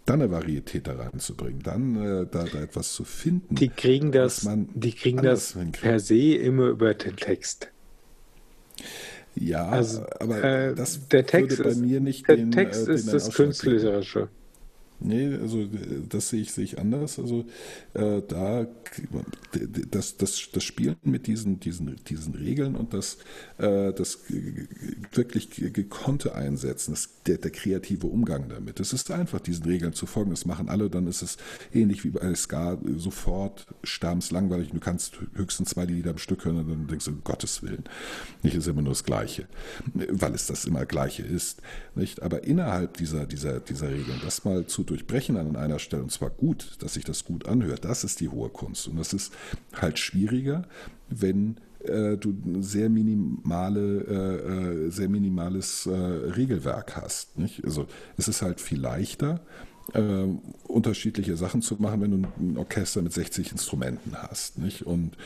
dann 0.07 0.19
eine 0.19 0.31
Varietät 0.31 0.87
da 0.87 0.95
reinzubringen, 0.95 1.61
dann 1.61 1.95
äh, 1.95 2.25
da, 2.29 2.45
da, 2.45 2.59
etwas 2.59 2.93
zu 2.93 3.03
finden. 3.03 3.53
Die 3.53 3.69
kriegen 3.69 4.11
das, 4.11 4.49
die 4.73 4.91
kriegen 4.91 5.21
das 5.21 5.55
per 5.73 5.99
se 5.99 6.35
immer 6.35 6.69
über 6.69 6.95
den 6.95 7.15
Text. 7.17 7.69
Ja, 9.35 9.69
also, 9.69 10.05
aber 10.19 10.43
äh, 10.43 10.73
das 10.73 11.07
der 11.07 11.27
Text 11.27 11.59
würde 11.59 11.69
bei 11.69 11.75
mir 11.75 11.99
nicht 11.99 12.27
der 12.27 12.37
den, 12.37 12.51
Text 12.51 12.87
äh, 12.87 12.93
ist 12.93 13.13
das 13.13 13.31
Künstlerische. 13.31 14.29
Nee, 15.01 15.33
also 15.35 15.67
das 16.09 16.29
sehe 16.29 16.41
ich, 16.41 16.51
sehe 16.51 16.65
ich 16.65 16.79
anders. 16.79 17.19
Also 17.19 17.45
äh, 17.93 18.21
da 18.27 18.67
das, 19.91 20.17
das, 20.17 20.49
das 20.51 20.63
Spielen 20.63 20.97
mit 21.03 21.27
diesen, 21.27 21.59
diesen, 21.59 21.95
diesen 22.05 22.35
Regeln 22.35 22.75
und 22.75 22.93
das, 22.93 23.17
äh, 23.57 23.93
das 23.93 24.19
wirklich 25.13 25.49
gekonnte 25.73 26.35
Einsetzen, 26.35 26.91
das, 26.91 27.09
der, 27.25 27.37
der 27.37 27.51
kreative 27.51 28.07
Umgang 28.07 28.49
damit. 28.49 28.79
Es 28.79 28.93
ist 28.93 29.11
einfach, 29.11 29.39
diesen 29.39 29.65
Regeln 29.65 29.93
zu 29.93 30.05
folgen. 30.05 30.31
Das 30.31 30.45
machen 30.45 30.69
alle, 30.69 30.89
dann 30.89 31.07
ist 31.07 31.21
es 31.21 31.37
ähnlich 31.73 32.03
wie 32.03 32.09
bei 32.09 32.33
Ska 32.35 32.77
sofort 32.97 33.67
stammslangweilig. 33.83 34.71
Du 34.71 34.79
kannst 34.79 35.17
höchstens 35.33 35.69
zwei 35.69 35.85
Lieder 35.85 36.11
am 36.11 36.17
Stück 36.17 36.45
hören 36.45 36.57
und 36.57 36.69
dann 36.69 36.87
denkst 36.87 37.05
du, 37.05 37.11
um 37.11 37.23
Gottes 37.23 37.63
Willen. 37.63 37.83
Nicht 38.43 38.55
ist 38.55 38.67
immer 38.67 38.81
nur 38.81 38.93
das 38.93 39.03
Gleiche, 39.03 39.47
weil 39.93 40.33
es 40.33 40.47
das 40.47 40.65
immer 40.65 40.85
Gleiche 40.85 41.23
ist. 41.23 41.61
Nicht? 41.95 42.21
Aber 42.21 42.43
innerhalb 42.43 42.97
dieser, 42.97 43.25
dieser, 43.25 43.59
dieser 43.59 43.89
Regeln, 43.89 44.19
das 44.23 44.45
mal 44.45 44.65
zu 44.65 44.83
durchbrechen 44.89 45.37
an 45.37 45.55
einer 45.55 45.79
Stelle, 45.79 46.03
und 46.03 46.11
zwar 46.11 46.29
gut, 46.29 46.77
dass 46.79 46.93
sich 46.93 47.03
das 47.03 47.25
gut 47.25 47.47
anhört, 47.47 47.85
das 47.85 48.03
ist 48.03 48.19
die 48.19 48.29
hohe 48.29 48.49
Kunst. 48.49 48.87
Und 48.87 48.97
das 48.97 49.13
ist 49.13 49.33
halt 49.73 49.99
schwieriger, 49.99 50.63
wenn 51.09 51.57
äh, 51.79 52.17
du 52.17 52.35
sehr 52.61 52.89
minimale, 52.89 54.01
äh, 54.01 54.85
äh, 54.85 54.89
sehr 54.89 55.09
minimales 55.09 55.85
äh, 55.85 55.91
Regelwerk 55.91 56.97
hast. 56.97 57.37
Nicht? 57.37 57.63
Also 57.63 57.87
es 58.17 58.27
ist 58.27 58.41
halt 58.41 58.59
viel 58.59 58.79
leichter, 58.79 59.41
äh, 59.93 60.27
unterschiedliche 60.67 61.35
Sachen 61.37 61.61
zu 61.61 61.75
machen, 61.75 62.01
wenn 62.01 62.11
du 62.11 62.27
ein 62.39 62.57
Orchester 62.57 63.01
mit 63.01 63.13
60 63.13 63.51
Instrumenten 63.51 64.15
hast. 64.15 64.57
Nicht? 64.57 64.83
Und 64.83 65.17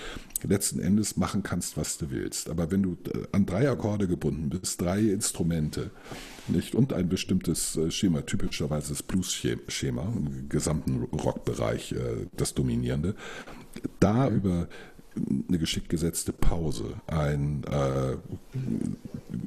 letzten 0.44 0.80
Endes 0.80 1.18
machen 1.18 1.44
kannst, 1.44 1.78
was 1.78 1.98
du 1.98 2.12
willst. 2.12 2.50
Aber 2.50 2.72
wenn 2.72 2.84
du 2.84 2.98
äh, 3.14 3.28
an 3.32 3.46
drei 3.46 3.70
Akkorde 3.70 4.08
gebunden 4.08 4.50
bist, 4.50 4.82
drei 4.82 5.00
Instrumente 5.00 5.92
nicht? 6.48 6.76
und 6.76 6.94
ein 6.94 7.10
bestimmtes 7.10 7.76
äh, 7.78 7.92
Schema, 7.92 8.22
typischerweise 8.22 8.90
das 8.90 9.04
Blues-Schema, 9.04 10.14
im 10.16 10.50
gesamten 10.50 11.04
Rockbereich 11.04 11.94
äh, 11.94 12.28
das 12.36 12.54
dominierende, 12.54 13.16
da 14.00 14.30
über 14.30 14.68
eine 15.48 15.60
geschickt 15.60 15.90
gesetzte 15.90 16.34
Pause, 16.34 16.96
einen 17.08 17.64
äh, 17.66 18.18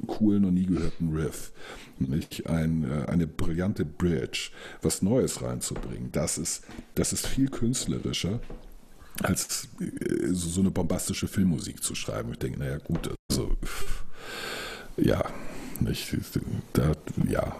coolen 0.07 0.45
und 0.45 0.53
nie 0.53 0.65
gehörten 0.65 1.15
Riff, 1.15 1.51
nicht? 1.99 2.47
Ein, 2.47 2.89
äh, 2.89 3.09
eine 3.09 3.27
brillante 3.27 3.85
Bridge, 3.85 4.51
was 4.81 5.01
Neues 5.01 5.41
reinzubringen. 5.41 6.11
Das 6.11 6.37
ist, 6.37 6.63
das 6.95 7.13
ist 7.13 7.27
viel 7.27 7.49
künstlerischer 7.49 8.39
als 9.23 9.67
äh, 9.79 10.27
so 10.31 10.61
eine 10.61 10.71
bombastische 10.71 11.27
Filmmusik 11.27 11.83
zu 11.83 11.95
schreiben. 11.95 12.31
Ich 12.31 12.39
denke, 12.39 12.59
naja 12.59 12.77
gut, 12.77 13.09
also 13.29 13.55
ja, 14.97 15.23
nicht, 15.79 16.17
da, 16.73 16.93
ja, 17.27 17.55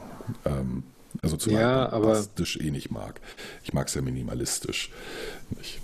ähm, 0.45 0.83
also 1.21 1.37
zu 1.37 1.49
ja, 1.49 1.87
bombastisch 1.87 2.57
eh 2.57 2.71
nicht 2.71 2.91
mag. 2.91 3.19
Ich 3.63 3.73
mag 3.73 3.87
es 3.87 3.93
ja 3.93 4.01
minimalistisch. 4.01 4.91
Nicht? 5.55 5.81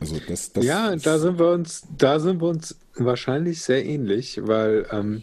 Also 0.00 0.16
das, 0.26 0.52
das 0.52 0.64
ja, 0.64 0.94
da 0.96 1.18
sind 1.18 1.38
wir 1.38 1.50
uns, 1.50 1.86
da 1.96 2.18
sind 2.18 2.40
wir 2.40 2.48
uns 2.48 2.76
wahrscheinlich 2.96 3.62
sehr 3.62 3.84
ähnlich, 3.84 4.40
weil 4.42 4.86
ähm, 4.90 5.22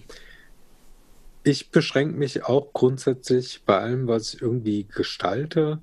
ich 1.44 1.72
beschränke 1.72 2.18
mich 2.18 2.44
auch 2.44 2.74
grundsätzlich 2.74 3.64
bei 3.66 3.80
allem, 3.80 4.08
was 4.08 4.34
ich 4.34 4.42
irgendwie 4.42 4.86
gestalte, 4.86 5.80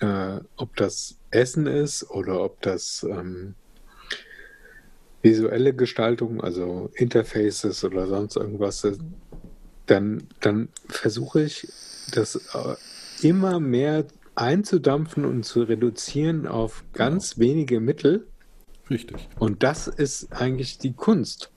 äh, 0.00 0.38
ob 0.56 0.76
das 0.76 1.16
Essen 1.30 1.66
ist 1.66 2.08
oder 2.10 2.42
ob 2.42 2.60
das 2.62 3.06
ähm, 3.08 3.54
visuelle 5.22 5.74
Gestaltung, 5.74 6.42
also 6.42 6.90
Interfaces 6.94 7.84
oder 7.84 8.06
sonst 8.06 8.36
irgendwas 8.36 8.84
ist, 8.84 9.00
dann, 9.86 10.22
dann 10.40 10.68
versuche 10.88 11.42
ich 11.42 11.68
das 12.12 12.36
äh, 12.36 13.26
immer 13.26 13.60
mehr 13.60 14.04
einzudampfen 14.34 15.24
und 15.24 15.44
zu 15.44 15.62
reduzieren 15.62 16.46
auf 16.46 16.84
ganz 16.92 17.34
genau. 17.34 17.46
wenige 17.46 17.80
Mittel. 17.80 18.26
Richtig. 18.88 19.28
Und 19.38 19.62
das 19.62 19.86
ist 19.86 20.32
eigentlich 20.32 20.78
die 20.78 20.92
Kunst. 20.92 21.52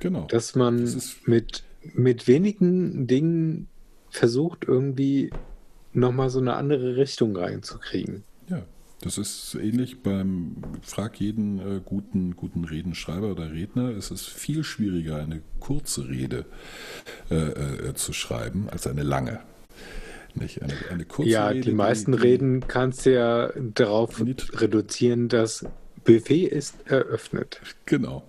Genau. 0.00 0.26
Dass 0.26 0.54
man 0.54 0.82
das 0.82 1.16
mit, 1.24 1.64
mit 1.94 2.28
wenigen 2.28 3.06
Dingen 3.06 3.68
versucht, 4.10 4.64
irgendwie 4.64 5.30
nochmal 5.92 6.30
so 6.30 6.38
eine 6.38 6.54
andere 6.54 6.96
Richtung 6.96 7.36
reinzukriegen. 7.36 8.22
Ja, 8.48 8.62
das 9.00 9.18
ist 9.18 9.54
ähnlich 9.54 10.02
beim, 10.02 10.56
frag 10.82 11.18
jeden 11.20 11.58
äh, 11.58 11.80
guten, 11.84 12.36
guten 12.36 12.64
Redenschreiber 12.64 13.30
oder 13.30 13.52
Redner, 13.52 13.90
es 13.90 14.10
ist 14.10 14.26
viel 14.26 14.62
schwieriger, 14.62 15.16
eine 15.16 15.42
kurze 15.58 16.08
Rede 16.08 16.44
äh, 17.30 17.34
äh, 17.34 17.94
zu 17.94 18.12
schreiben, 18.12 18.68
als 18.70 18.86
eine 18.86 19.02
lange. 19.02 19.40
Nicht? 20.36 20.62
Eine, 20.62 20.74
eine 20.90 21.04
kurze 21.04 21.30
ja, 21.30 21.48
Rede, 21.48 21.62
die 21.62 21.72
meisten 21.72 22.12
die, 22.12 22.18
Reden 22.18 22.68
kannst 22.68 23.06
du 23.06 23.14
ja 23.14 23.52
darauf 23.56 24.20
reduzieren, 24.20 25.28
dass 25.28 25.66
Buffet 26.04 26.46
ist 26.46 26.74
eröffnet. 26.86 27.60
Genau. 27.86 28.22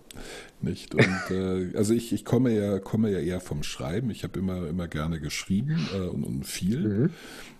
Nicht? 0.61 0.95
Und 0.95 1.31
äh, 1.31 1.71
also 1.77 1.93
ich, 1.93 2.13
ich 2.13 2.25
komme 2.25 2.51
ja, 2.51 2.79
komme 2.79 3.11
ja 3.11 3.19
eher 3.19 3.39
vom 3.39 3.63
Schreiben. 3.63 4.09
Ich 4.09 4.23
habe 4.23 4.39
immer, 4.39 4.67
immer 4.67 4.87
gerne 4.87 5.19
geschrieben 5.19 5.87
äh, 5.93 5.99
und, 5.99 6.23
und, 6.23 6.45
viel. 6.45 7.11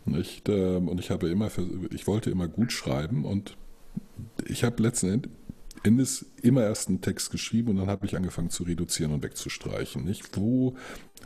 Mhm. 0.06 0.16
Nicht? 0.18 0.50
Ähm, 0.50 0.88
und 0.88 1.00
ich 1.00 1.12
habe 1.12 1.30
immer 1.30 1.50
für, 1.50 1.68
ich 1.92 2.08
wollte 2.08 2.30
immer 2.30 2.48
gut 2.48 2.72
schreiben 2.72 3.26
und 3.26 3.58
ich 4.46 4.64
habe 4.64 4.82
letzten 4.82 5.12
Endes 5.12 5.32
immer 6.42 6.64
erst 6.64 6.90
einen 6.90 7.02
Text 7.02 7.32
geschrieben 7.32 7.70
und 7.70 7.78
dann 7.78 7.88
habe 7.88 8.06
ich 8.06 8.16
angefangen 8.16 8.50
zu 8.50 8.64
reduzieren 8.64 9.12
und 9.12 9.24
wegzustreichen. 9.24 10.04
Nicht? 10.04 10.38
Wo 10.38 10.76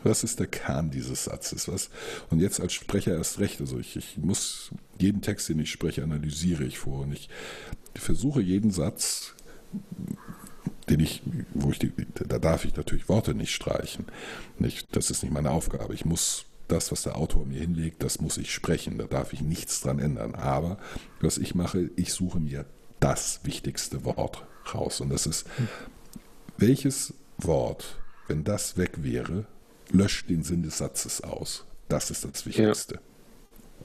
was 0.04 0.24
ist 0.24 0.40
der 0.40 0.48
Kern 0.48 0.90
dieses 0.90 1.26
Satzes? 1.26 1.68
Was? 1.68 1.90
Und 2.30 2.40
jetzt 2.40 2.60
als 2.60 2.74
Sprecher 2.74 3.16
erst 3.16 3.40
recht. 3.40 3.62
Also 3.62 3.78
ich, 3.78 3.96
ich 3.96 4.18
muss 4.18 4.72
jeden 5.00 5.22
Text, 5.22 5.50
den 5.50 5.60
ich 5.60 5.72
spreche, 5.72 6.04
analysiere 6.04 6.64
ich 6.64 6.80
vor. 6.80 7.02
Und 7.02 7.14
ich 7.14 7.30
versuche 7.96 8.42
jeden 8.42 8.72
Satz, 8.72 9.36
den 10.90 11.00
ich, 11.00 11.22
wo 11.54 11.72
ich 11.72 11.80
die, 11.80 11.92
da 12.14 12.40
darf 12.40 12.66
ich 12.66 12.76
natürlich 12.76 13.10
Worte 13.10 13.36
nicht 13.36 13.54
streichen. 13.54 14.06
Nicht, 14.58 14.96
das 14.96 15.12
ist 15.12 15.24
nicht 15.24 15.34
meine 15.34 15.52
Aufgabe. 15.52 15.94
Ich 15.94 16.06
muss 16.06 16.46
das, 16.68 16.92
was 16.92 17.04
der 17.04 17.18
Autor 17.18 17.46
mir 17.46 17.60
hinlegt, 17.60 18.02
das 18.02 18.22
muss 18.22 18.38
ich 18.38 18.52
sprechen. 18.52 18.98
Da 18.98 19.06
darf 19.06 19.34
ich 19.34 19.42
nichts 19.42 19.82
dran 19.82 20.00
ändern. 20.00 20.36
Aber 20.36 20.78
was 21.20 21.38
ich 21.38 21.54
mache, 21.54 21.92
ich 21.96 22.14
suche 22.14 22.40
mir 22.40 22.66
das 23.00 23.42
wichtigste 23.44 24.04
Wort 24.04 24.46
raus. 24.74 25.02
Und 25.02 25.10
das 25.10 25.26
ist, 25.26 25.48
welches 26.58 27.14
Wort, 27.38 27.98
wenn 28.28 28.44
das 28.44 28.78
weg 28.78 29.04
wäre, 29.04 29.46
löscht 29.92 30.30
den 30.30 30.44
Sinn 30.44 30.64
des 30.64 30.78
Satzes 30.78 31.22
aus. 31.22 31.66
Das 31.90 32.12
ist 32.12 32.24
das 32.24 32.46
Wichtigste. 32.46 32.96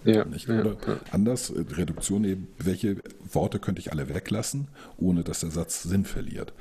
Ja. 0.04 0.24
Oder 0.24 0.76
ja, 0.86 1.00
anders, 1.10 1.50
äh, 1.50 1.64
Reduktion 1.72 2.22
eben, 2.24 2.48
welche 2.58 3.02
Worte 3.32 3.58
könnte 3.58 3.80
ich 3.80 3.90
alle 3.90 4.08
weglassen, 4.08 4.68
ohne 4.98 5.24
dass 5.24 5.40
der 5.40 5.50
Satz 5.50 5.82
Sinn 5.82 6.04
verliert. 6.04 6.52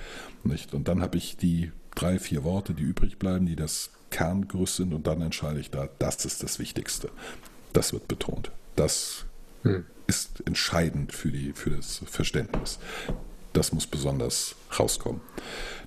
Nicht? 0.43 0.73
Und 0.73 0.87
dann 0.87 1.01
habe 1.01 1.17
ich 1.17 1.37
die 1.37 1.71
drei, 1.93 2.17
vier 2.17 2.43
Worte, 2.43 2.73
die 2.73 2.83
übrig 2.83 3.19
bleiben, 3.19 3.45
die 3.45 3.55
das 3.55 3.91
Kerngerüst 4.09 4.77
sind 4.77 4.93
und 4.93 5.05
dann 5.05 5.21
entscheide 5.21 5.59
ich 5.59 5.69
da, 5.69 5.89
das 5.99 6.25
ist 6.25 6.41
das 6.41 6.57
Wichtigste. 6.57 7.09
Das 7.73 7.93
wird 7.93 8.07
betont. 8.07 8.51
Das 8.75 9.25
Hm. 9.63 9.83
ist 10.07 10.43
entscheidend 10.45 11.11
für, 11.11 11.31
die, 11.31 11.53
für 11.53 11.71
das 11.71 12.01
Verständnis. 12.05 12.79
Das 13.55 13.71
muss 13.73 13.87
besonders 13.87 14.55
rauskommen. 14.77 15.21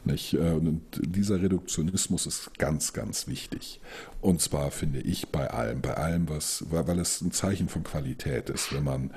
Nicht? 0.05 0.35
Äh, 0.35 0.39
Und 0.39 0.81
dieser 1.01 1.41
Reduktionismus 1.43 2.27
ist 2.27 2.59
ganz, 2.59 2.93
ganz 2.93 3.29
wichtig. 3.29 3.81
Und 4.21 4.41
zwar 4.41 4.71
finde 4.71 5.01
ich 5.01 5.29
bei 5.29 5.51
allem, 5.51 5.81
bei 5.83 5.95
allem, 5.95 6.29
was, 6.29 6.65
weil 6.71 6.99
es 6.99 7.21
ein 7.21 7.31
Zeichen 7.31 7.69
von 7.69 7.85
Qualität 7.85 8.49
ist, 8.51 8.73
wenn 8.75 8.85
man 8.85 9.11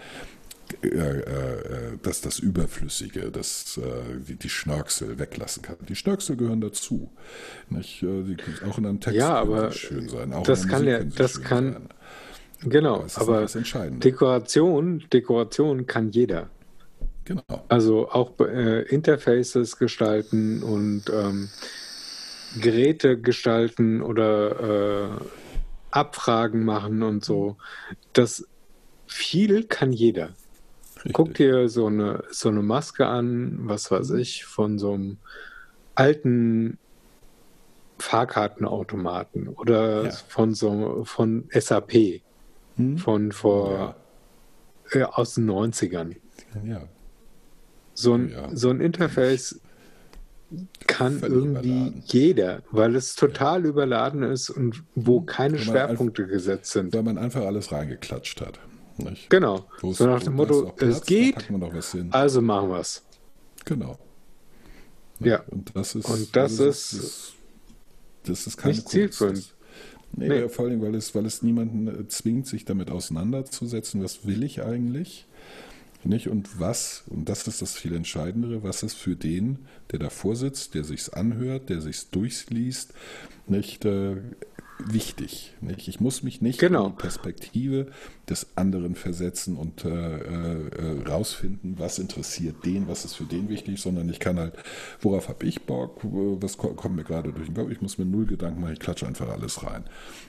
äh, 0.84 0.88
äh, 0.88 1.98
dass 2.02 2.22
das 2.22 2.40
Überflüssige, 2.40 3.30
das, 3.32 3.80
die, 4.28 4.36
die 4.36 4.50
Schnörksel 4.50 5.20
weglassen 5.20 5.62
kann. 5.64 5.76
Die 5.90 5.96
Schnörksel 5.96 6.38
gehören 6.38 6.62
dazu. 6.62 7.10
Nicht? 7.70 8.06
Auch 8.70 8.78
in 8.78 8.86
einem 8.86 9.00
Text 9.02 9.18
Ja, 9.20 9.34
aber 9.36 9.72
schön 9.72 10.08
sein. 10.08 10.32
Auch 10.34 10.44
das 10.44 10.64
in 10.64 10.70
der 10.70 10.78
kann 10.78 10.86
Musik 10.86 11.10
ja- 11.12 11.18
das 11.18 11.42
kann- 11.42 11.74
sein. 11.74 11.90
Genau, 12.70 13.06
Aber 13.16 13.40
aber. 13.40 13.90
Dekoration, 14.00 15.04
Dekoration 15.12 15.88
kann 15.88 16.12
jeder. 16.12 16.50
Genau. 17.26 17.44
Also 17.70 18.10
auch 18.10 18.40
äh, 18.40 18.82
Interfaces 18.84 19.78
gestalten 19.78 20.64
und 20.64 21.04
ähm, 21.14 21.50
Geräte 22.60 23.18
gestalten 23.20 24.02
oder 24.02 25.12
äh, 25.20 25.26
Abfragen 25.92 26.64
machen 26.66 27.04
und 27.04 27.24
so. 27.24 27.58
Das 28.14 28.46
viel 29.08 29.64
kann 29.66 29.92
jeder. 29.94 30.30
Richtig. 30.98 31.14
Guck 31.14 31.34
dir 31.36 31.68
so 31.70 31.88
eine, 31.88 32.24
so 32.32 32.50
eine 32.50 32.62
Maske 32.62 33.06
an, 33.08 33.60
was 33.64 33.92
weiß 33.92 34.12
ich, 34.12 34.46
von 34.46 34.78
so 34.80 34.94
einem 34.94 35.18
alten 35.96 36.78
Fahrkartenautomaten 38.00 39.48
oder 39.48 40.06
Ja. 40.06 40.10
von 40.12 40.54
so 40.54 41.04
von 41.06 41.48
SAP 41.52 42.22
Hm? 42.78 42.98
von 42.98 43.32
vor 43.32 43.96
äh, 44.92 45.04
aus 45.04 45.36
den 45.36 45.50
90ern. 45.50 46.16
Ja. 46.64 46.82
So 47.94 48.14
ein, 48.14 48.30
Ja. 48.32 48.50
so 48.54 48.70
ein 48.70 48.80
Interface 48.82 49.60
kann 50.88 51.20
Völlig 51.20 51.36
irgendwie 51.36 51.70
überladen. 51.70 52.04
jeder, 52.08 52.62
weil 52.72 52.96
es 52.96 53.16
total 53.16 53.66
überladen 53.66 54.24
ist 54.24 54.50
und 54.50 54.84
wo 54.96 55.22
keine 55.22 55.58
Schwerpunkte 55.58 56.28
gesetzt 56.28 56.72
sind. 56.72 56.94
Weil 56.94 57.04
man 57.04 57.18
einfach 57.18 57.46
alles 57.46 57.72
reingeklatscht 57.72 58.42
hat. 58.42 58.60
Nicht? 58.98 59.30
Genau. 59.30 59.66
Wo 59.80 59.92
es- 59.92 59.98
So 60.00 60.06
nach 60.08 60.22
dem 60.22 60.34
ist 60.34 60.38
Motto, 60.38 60.72
Platz, 60.76 60.98
es 60.98 61.02
geht, 61.06 61.36
also 62.12 62.42
machen 62.42 62.70
wir 62.70 62.80
es. 62.80 63.04
Genau. 63.66 63.98
Ja. 65.20 65.42
Und 65.50 65.72
das 65.76 65.96
ist, 65.96 66.06
Und 66.10 66.36
das 66.36 66.54
ist 66.54 66.94
das, 66.94 67.34
das 68.24 68.48
ist 68.48 68.58
keine 68.58 68.74
nicht 68.74 68.90
zielführend. 68.90 69.54
Nee, 70.14 70.28
Nee. 70.28 70.50
Vor 70.50 70.66
allem, 70.66 70.82
weil 70.82 70.96
es, 70.96 71.16
weil 71.16 71.26
es 71.26 71.42
niemanden 71.42 71.88
äh, 71.88 72.08
zwingt, 72.10 72.46
sich 72.46 72.66
damit 72.66 72.92
auseinanderzusetzen, 72.92 74.04
was 74.04 74.26
will 74.26 74.44
ich 74.44 74.62
eigentlich? 74.62 75.26
Nicht? 76.04 76.28
Und 76.30 76.60
was, 76.60 77.04
und 77.08 77.30
das 77.30 77.48
ist 77.48 77.62
das 77.62 77.74
viel 77.76 77.94
Entscheidendere, 77.96 78.64
was 78.64 78.84
ist 78.84 78.96
für 78.96 79.16
den, 79.16 79.60
der 79.92 80.00
davor 80.00 80.36
sitzt, 80.36 80.74
der 80.74 80.84
sich's 80.84 81.10
anhört, 81.10 81.70
der 81.70 81.80
sich's 81.82 82.10
durchliest, 82.10 82.94
nicht 83.48 83.86
äh, 83.86 84.16
wichtig. 84.80 85.54
Nicht? 85.62 85.88
Ich 85.88 86.00
muss 86.00 86.24
mich 86.24 86.42
nicht 86.42 86.60
Genau. 86.60 86.88
in 86.88 86.92
die 86.94 86.98
Perspektive 86.98 87.88
des 88.28 88.48
anderen 88.56 88.96
versetzen 88.96 89.56
und 89.56 89.86
äh, 89.86 89.90
äh, 89.90 90.68
äh, 90.70 91.08
rausfinden, 91.08 91.76
was 91.78 92.00
interessiert 92.00 92.66
den, 92.66 92.88
was 92.88 93.06
ist 93.06 93.14
für 93.16 93.26
den 93.26 93.48
wichtig, 93.50 93.80
sondern 93.80 94.10
ich 94.10 94.20
kann 94.20 94.40
halt, 94.40 94.56
worauf 95.02 95.30
habe 95.30 95.46
ich 95.46 95.62
Bock, 95.68 96.00
was 96.04 96.58
ko- 96.58 96.74
kommt 96.74 96.96
mir 96.96 97.04
gerade 97.04 97.32
durch 97.32 97.46
den 97.48 97.56
Kopf, 97.56 97.70
ich 97.70 97.82
muss 97.82 98.00
mir 98.00 98.06
null 98.06 98.26
Gedanken 98.26 98.62
machen, 98.62 98.74
ich 98.74 98.80
klatsche 98.80 99.06
einfach 99.06 99.30
alles 99.30 99.64
rein. 99.64 99.84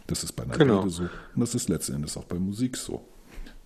Das 0.06 0.22
ist 0.22 0.32
bei 0.32 0.42
einer 0.42 0.58
Genau. 0.58 0.80
Rede 0.80 0.90
so 0.90 1.02
und 1.04 1.40
das 1.40 1.54
ist 1.54 1.70
letzten 1.70 1.94
Endes 1.94 2.16
auch 2.18 2.24
bei 2.24 2.38
Musik 2.38 2.76
so. 2.76 3.06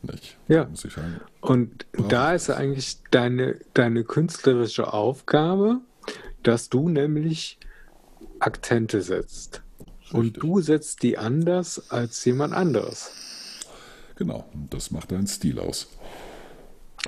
Nicht? 0.03 0.37
Ja. 0.49 0.67
Muss 0.67 0.85
ich 0.85 0.93
sagen. 0.93 1.21
Und 1.41 1.87
da 2.09 2.35
ist 2.35 2.51
eigentlich 2.51 2.99
deine, 3.11 3.59
deine 3.75 4.05
künstlerische 4.05 4.93
Aufgabe, 4.93 5.81
dass 6.43 6.69
du 6.69 6.89
nämlich 6.89 7.59
Akzente 8.39 9.03
setzt. 9.03 9.63
Und 10.13 10.27
Richtig. 10.27 10.43
du 10.43 10.61
setzt 10.61 11.03
die 11.03 11.19
anders 11.19 11.91
als 11.91 12.25
jemand 12.25 12.55
anderes. 12.55 13.11
Genau, 14.17 14.49
und 14.55 14.73
das 14.73 14.91
macht 14.93 15.11
deinen 15.11 15.27
Stil 15.27 15.59
aus. 15.59 15.89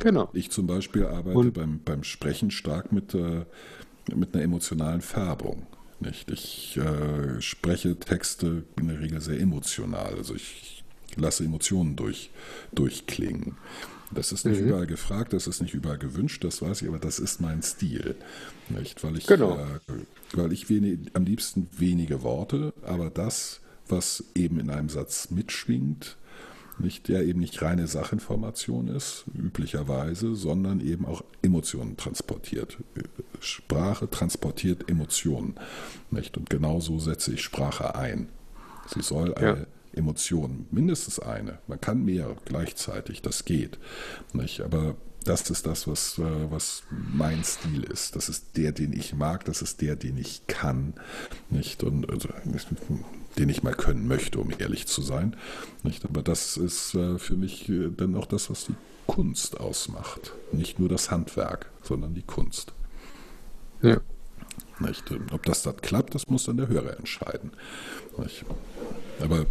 Genau. 0.01 0.29
Ich 0.33 0.51
zum 0.51 0.67
Beispiel 0.67 1.07
arbeite 1.07 1.39
Und- 1.39 1.53
beim, 1.55 1.81
beim 1.85 2.03
Sprechen 2.05 2.51
stark 2.51 2.93
mit, 2.93 3.15
äh, 3.15 3.45
mit 4.15 4.35
einer 4.35 4.43
emotionalen 4.45 5.01
Färbung. 5.01 5.67
Nicht? 6.01 6.31
Ich 6.31 6.77
äh, 6.77 7.41
spreche 7.41 7.97
Texte 7.97 8.65
in 8.79 8.89
der 8.89 9.01
Regel 9.01 9.21
sehr 9.21 9.41
emotional. 9.41 10.15
Also 10.17 10.35
ich 10.35 10.78
lasse 11.19 11.45
Emotionen 11.45 11.97
durch, 11.97 12.31
durchklingen. 12.73 13.57
Das 14.11 14.33
ist 14.33 14.47
nicht 14.47 14.61
Mhm. 14.63 14.69
überall 14.69 14.87
gefragt, 14.87 15.35
das 15.35 15.47
ist 15.47 15.61
nicht 15.61 15.75
überall 15.75 15.99
gewünscht, 15.99 16.43
das 16.43 16.63
weiß 16.63 16.81
ich, 16.83 16.89
aber 16.89 16.99
das 16.99 17.19
ist 17.19 17.41
mein 17.43 17.63
Stil. 17.63 18.17
Nicht? 18.71 19.05
Weil 19.05 19.19
ich, 19.19 19.27
Genau. 19.27 19.59
äh, 19.59 19.93
weil 20.33 20.53
ich 20.53 20.71
wenig, 20.71 20.99
am 21.13 21.25
liebsten 21.25 21.69
wenige 21.77 22.23
Worte, 22.23 22.73
aber 22.83 23.11
das, 23.11 23.61
was 23.87 24.25
eben 24.35 24.61
in 24.61 24.71
einem 24.71 24.89
Satz 24.89 25.31
mitschwingt, 25.31 26.17
nicht 26.79 27.09
der 27.09 27.25
eben 27.25 27.41
nicht 27.41 27.61
reine 27.61 27.87
Sachinformation 27.89 28.89
ist, 28.89 29.25
üblicherweise, 29.35 30.35
sondern 30.37 30.81
eben 30.81 31.05
auch 31.07 31.23
Emotionen 31.43 31.97
transportiert. 31.97 32.79
Sprache 33.41 34.09
transportiert 34.09 34.89
Emotionen. 34.89 35.55
Nicht? 36.11 36.37
Und 36.39 36.49
genau 36.51 36.81
so 36.81 36.99
setze 36.99 37.33
ich 37.35 37.43
Sprache 37.43 37.95
ein. 37.95 38.29
Sie 38.87 39.03
soll 39.03 39.35
eine 39.35 39.47
Ja. 39.61 39.67
Emotion, 39.99 40.67
mindestens 40.71 41.19
eine. 41.19 41.59
Man 41.67 41.81
kann 41.81 42.05
mehr 42.05 42.37
gleichzeitig, 42.45 43.23
das 43.23 43.45
geht. 43.45 43.79
Nicht? 44.33 44.61
Aber 44.61 44.97
das 45.25 45.51
ist 45.51 45.67
das, 45.67 45.87
was, 45.87 46.19
äh, 46.19 46.51
was 46.51 46.85
mein 46.91 47.45
Stil 47.45 47.85
ist. 47.85 48.17
Das 48.17 48.29
ist 48.29 48.57
der, 48.57 48.73
den 48.73 48.93
ich 48.93 49.15
mag, 49.15 49.45
das 49.45 49.63
ist 49.63 49.81
der, 49.83 49.97
den 49.97 50.17
ich 50.17 50.47
kann. 50.47 50.95
Nicht? 51.51 51.83
Und 51.85 52.09
also, 52.09 52.29
den 53.37 53.49
ich 53.49 53.63
mal 53.63 53.75
können 53.75 54.09
möchte, 54.09 54.39
um 54.39 54.51
ehrlich 54.57 54.87
zu 54.87 55.03
sein. 55.03 55.37
Nicht? 55.83 56.05
Aber 56.05 56.23
das 56.23 56.57
ist 56.57 56.95
äh, 56.95 57.19
für 57.19 57.37
mich 57.37 57.69
äh, 57.69 57.91
dann 57.95 58.15
auch 58.15 58.27
das, 58.27 58.49
was 58.49 58.67
die 58.67 58.75
Kunst 59.07 59.59
ausmacht. 59.61 60.33
Nicht 60.53 60.79
nur 60.79 60.89
das 60.89 61.11
Handwerk, 61.11 61.71
sondern 61.83 62.15
die 62.15 62.23
Kunst. 62.23 62.73
Ja. 63.83 64.01
Nicht? 64.81 65.05
Ob 65.33 65.45
das 65.45 65.63
dann 65.63 65.77
klappt, 65.77 66.15
das 66.15 66.27
muss 66.29 66.45
dann 66.45 66.57
der 66.57 66.69
Hörer 66.69 66.97
entscheiden. 66.99 67.51
Nicht? 68.19 68.45
Aber 69.21 69.47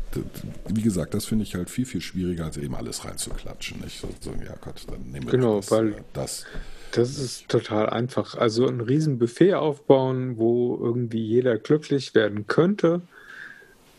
wie 0.70 0.82
gesagt, 0.82 1.14
das 1.14 1.26
finde 1.26 1.44
ich 1.44 1.56
halt 1.56 1.70
viel, 1.70 1.86
viel 1.86 2.00
schwieriger, 2.02 2.46
als 2.46 2.56
eben 2.58 2.74
alles 2.76 3.04
reinzuklatschen. 3.04 3.82
Nicht? 3.82 4.00
So, 4.00 4.08
so, 4.22 4.32
ja 4.32 4.56
Gott, 4.62 4.86
dann 4.88 5.02
nehmen 5.12 5.26
wir 5.26 5.32
Genau, 5.32 5.58
das, 5.58 5.72
weil- 5.72 5.90
äh, 5.94 6.02
das. 6.14 6.46
Das 6.94 7.18
ist 7.18 7.50
total 7.50 7.90
einfach. 7.90 8.36
Also 8.36 8.66
ein 8.66 8.80
riesen 8.80 9.20
Buffet 9.20 9.56
aufbauen, 9.56 10.38
wo 10.38 10.80
irgendwie 10.82 11.22
jeder 11.22 11.58
glücklich 11.58 12.16
werden 12.16 12.48
könnte, 12.48 13.02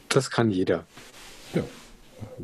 das 0.09 0.31
kann 0.31 0.51
jeder. 0.51 0.87
Ja. 1.55 1.62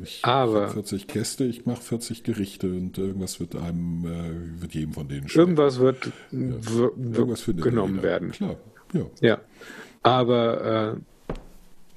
Ich 0.03 0.21
Aber- 0.23 0.67
hab 0.67 0.73
40 0.75 1.07
Gäste, 1.09 1.45
ich 1.45 1.65
mache 1.67 1.81
40 1.83 2.23
Gerichte 2.25 2.67
und 2.69 2.97
irgendwas 2.99 3.41
wird 3.41 3.57
einem, 3.57 4.05
äh, 4.05 4.61
wird 4.61 4.75
jedem 4.75 4.93
von 4.93 5.09
denen 5.09 5.29
schmecken. 5.29 5.41
Irgendwas 5.57 5.79
wird, 5.81 6.13
w- 6.31 6.91
Irgendwas 6.97 7.45
genommen 7.47 8.03
werden. 8.03 8.31
Klar, 8.33 8.57
ja. 8.95 9.07
Ja. 9.21 9.41
Aber 10.03 10.97
äh, 10.97 11.33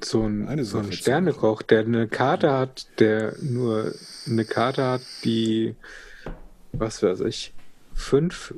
so 0.03 0.23
ein, 0.23 0.63
so 0.63 0.79
ein 0.79 0.91
Sternekoch, 0.91 1.62
der 1.62 1.79
eine 1.79 2.07
Karte 2.07 2.51
hat, 2.51 2.88
der 2.99 3.36
nur 3.41 3.93
eine 4.27 4.45
Karte 4.45 4.86
hat, 4.86 5.01
die, 5.23 5.75
was 6.71 7.01
weiß 7.01 7.21
ich, 7.21 7.53
fünf 7.93 8.53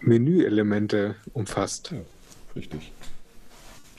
Menüelemente 0.00 1.16
umfasst. 1.32 1.92
ja, 1.92 2.00
richtig. 2.56 2.92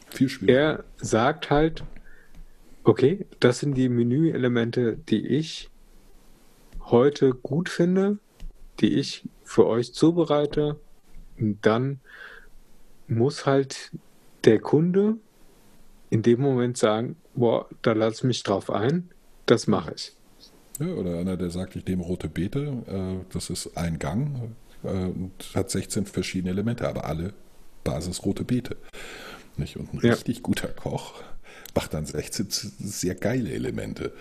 Viel 0.10 0.30
schwieriger. 0.30 0.60
Er 0.60 0.84
sagt 0.98 1.50
halt, 1.50 1.84
okay, 2.84 3.26
das 3.40 3.60
sind 3.60 3.76
die 3.76 3.88
Menüelemente, 3.88 4.98
die 4.98 5.26
ich 5.28 5.70
heute 6.82 7.34
gut 7.34 7.70
finde, 7.70 8.18
die 8.80 8.96
ich 8.96 9.24
für 9.44 9.68
euch 9.68 9.94
zubereite. 9.94 10.80
Und 11.40 11.66
dann 11.66 12.00
muss 13.12 13.46
halt 13.46 13.92
der 14.46 14.60
Kunde 14.60 15.16
in 16.10 16.22
dem 16.24 16.42
Moment 16.42 16.78
sagen, 16.78 17.16
boah, 17.36 17.68
da 17.82 17.94
lasse 17.94 18.18
ich 18.18 18.24
mich 18.24 18.44
drauf 18.44 18.70
ein, 18.70 19.10
das 19.46 19.68
mache 19.68 19.94
ich. 19.96 20.14
Ja, 20.80 20.88
oder 20.88 21.20
einer, 21.20 21.38
der 21.38 21.50
sagt, 21.52 21.76
ich 21.76 21.86
nehme 21.86 22.04
rote 22.04 22.28
Beete, 22.28 22.84
äh, 22.88 23.26
das 23.34 23.50
ist 23.50 23.78
ein 23.78 24.00
Gang 24.00 24.52
äh, 24.84 24.88
und 24.88 25.32
hat 25.54 25.70
16 25.70 26.06
verschiedene 26.06 26.52
Elemente, 26.52 26.88
aber 26.88 27.06
alle 27.06 27.34
Basis 27.84 28.26
rote 28.26 28.44
Beete. 28.44 28.78
Nicht? 29.58 29.78
Und 29.78 29.94
ein 29.94 30.00
Ja. 30.02 30.14
richtig 30.14 30.42
guter 30.44 30.68
Koch 30.70 31.22
macht 31.76 31.94
dann 31.94 32.06
16 32.06 32.48
sehr 32.50 33.16
geile 33.16 33.52
Elemente. 33.52 34.12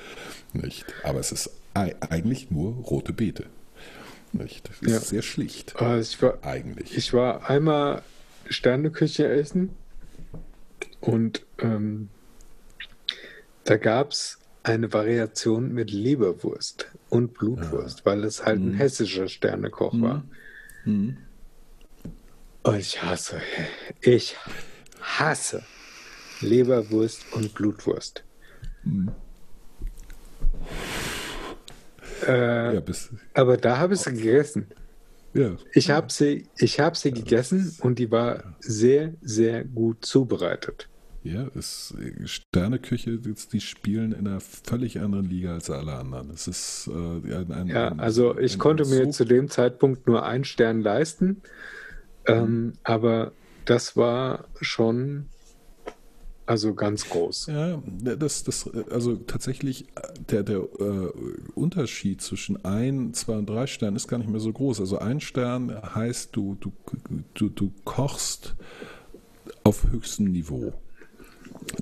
Nicht? 0.53 0.85
Aber 1.03 1.20
es 1.20 1.33
ist 1.33 1.50
ei- 1.74 1.94
eigentlich 2.11 2.50
nur 2.50 2.72
rote 2.74 3.12
Beete. 3.12 3.46
Nicht? 4.33 4.68
Das 4.68 4.81
ist 4.81 4.90
Ja. 4.92 5.00
sehr 5.00 5.22
schlicht. 5.22 5.74
Äh, 5.81 6.00
ich, 6.00 6.20
war, 6.22 6.38
Eigentlich. 6.42 6.96
ich 6.96 7.12
war 7.12 7.48
einmal 7.48 8.03
Sterneküche 8.51 9.27
essen 9.29 9.71
und 11.01 11.47
ähm, 11.59 12.09
da 13.65 13.77
gab 13.77 14.11
es 14.11 14.39
eine 14.63 14.93
Variation 14.93 15.73
mit 15.73 15.91
Leberwurst 15.91 16.89
und 17.09 17.33
Blutwurst, 17.35 18.05
weil 18.05 18.25
es 18.25 18.45
halt 18.45 18.59
ein 18.61 18.75
hessischer 18.75 19.29
Sternekoch 19.29 19.95
war. 20.03 20.25
Und 22.63 22.77
ich 22.79 23.03
hasse, 23.03 23.41
ich 24.03 24.37
hasse 25.01 25.63
Leberwurst 26.43 27.25
und 27.33 27.55
Blutwurst. 27.55 28.25
Äh, 32.27 32.75
Ja, 32.75 32.83
aber 33.35 33.57
da 33.57 33.79
habe 33.79 33.95
ich 33.95 34.01
sie 34.01 34.13
gegessen. 34.13 34.67
Ja. 35.35 35.57
Ich 35.73 35.90
habe 35.90 36.11
sie, 36.11 36.49
ich 36.57 36.81
habe 36.81 36.97
sie 36.97 37.12
gegessen 37.12 37.77
und 37.81 37.99
die 37.99 38.11
war 38.11 38.57
sehr, 38.61 39.14
sehr 39.21 39.64
gut 39.64 40.05
zubereitet. 40.05 40.88
Ja, 41.23 41.49
es, 41.55 41.95
Sterneküche, 42.25 43.19
die 43.19 43.61
spielen 43.61 44.12
in 44.12 44.27
einer 44.27 44.40
völlig 44.40 44.99
anderen 45.01 45.29
Liga 45.29 45.53
als 45.53 45.69
alle 45.69 45.93
anderen. 45.95 46.31
Es 46.31 46.49
ist 46.49 46.88
äh, 46.88 47.35
ein, 47.35 47.53
ein, 47.53 47.66
Ja, 47.69 47.88
also 47.99 48.38
ich 48.38 48.55
ein- 48.55 48.59
konnte 48.59 48.87
mir 48.87 49.05
so 49.05 49.11
zu 49.11 49.25
dem 49.27 49.51
Zeitpunkt 49.51 50.07
nur 50.07 50.25
einen 50.25 50.45
Stern 50.45 50.81
leisten, 50.81 51.43
ähm, 52.27 52.73
aber 52.85 53.33
das 53.66 53.97
war 53.97 54.49
schon 54.62 55.27
also 56.51 56.75
ganz 56.75 57.09
groß. 57.09 57.47
Ja, 57.47 57.81
das, 57.87 58.43
das, 58.43 58.69
also 58.91 59.15
tatsächlich, 59.15 59.87
der, 60.31 60.43
der 60.43 60.57
äh, 60.59 61.13
Unterschied 61.55 62.21
zwischen 62.23 62.65
ein, 62.65 63.15
zwei 63.15 63.35
und 63.35 63.49
drei 63.49 63.69
Sternen 63.69 63.97
ist 63.97 64.09
gar 64.09 64.19
nicht 64.19 64.31
mehr 64.31 64.41
so 64.41 64.53
groß. 64.53 64.81
Also 64.81 64.99
ein 64.99 65.21
Stern 65.21 65.73
heißt, 65.95 66.35
du, 66.35 66.57
du, 66.59 66.73
du, 67.35 67.51
du 67.51 67.73
kochst 67.85 68.57
auf 69.63 69.93
höchstem 69.93 70.33
Niveau. 70.33 70.73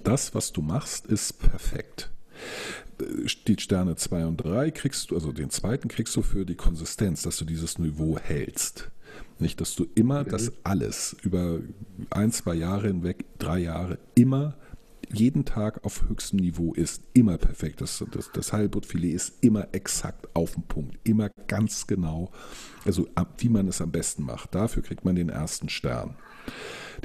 Das, 0.05 0.35
was 0.35 0.53
du 0.53 0.61
machst, 0.61 1.07
ist 1.07 1.39
perfekt. 1.39 2.11
Die 3.47 3.57
Sterne 3.59 3.97
2 3.97 4.27
und 4.27 4.37
3 4.37 4.71
kriegst 4.73 5.11
du, 5.11 5.15
also 5.15 5.33
den 5.33 5.49
zweiten 5.49 5.89
kriegst 5.89 6.15
du 6.15 6.21
für 6.21 6.45
die 6.45 6.57
Konsistenz, 6.57 7.23
dass 7.23 7.39
du 7.39 7.47
dieses 7.47 7.79
Niveau 7.79 8.19
hältst. 8.19 8.91
Nicht, 9.39 9.61
dass 9.61 9.75
du 9.75 9.87
immer 9.95 10.25
das 10.25 10.53
alles 10.65 11.17
über 11.23 11.61
ein, 12.11 12.33
zwei 12.33 12.55
Jahre 12.55 12.89
hinweg, 12.89 13.25
drei 13.39 13.61
Jahre, 13.61 13.99
immer 14.15 14.57
jeden 15.11 15.45
Tag 15.45 15.85
auf 15.85 16.09
höchstem 16.09 16.39
Niveau 16.41 16.75
ist, 16.75 17.03
immer 17.15 17.39
perfekt. 17.39 17.81
Das, 17.81 18.05
das, 18.11 18.31
das 18.33 18.53
Heilbuttfilet 18.53 19.15
ist 19.15 19.35
immer 19.43 19.69
exakt 19.73 20.29
auf 20.35 20.55
den 20.55 20.65
Punkt, 20.65 20.99
immer 21.05 21.31
ganz 21.47 21.87
genau, 21.87 22.31
also 22.85 23.09
wie 23.39 23.49
man 23.49 23.69
es 23.69 23.81
am 23.81 23.91
besten 23.91 24.25
macht. 24.25 24.55
Dafür 24.55 24.83
kriegt 24.83 25.05
man 25.05 25.15
den 25.15 25.29
ersten 25.29 25.69
Stern. 25.69 26.17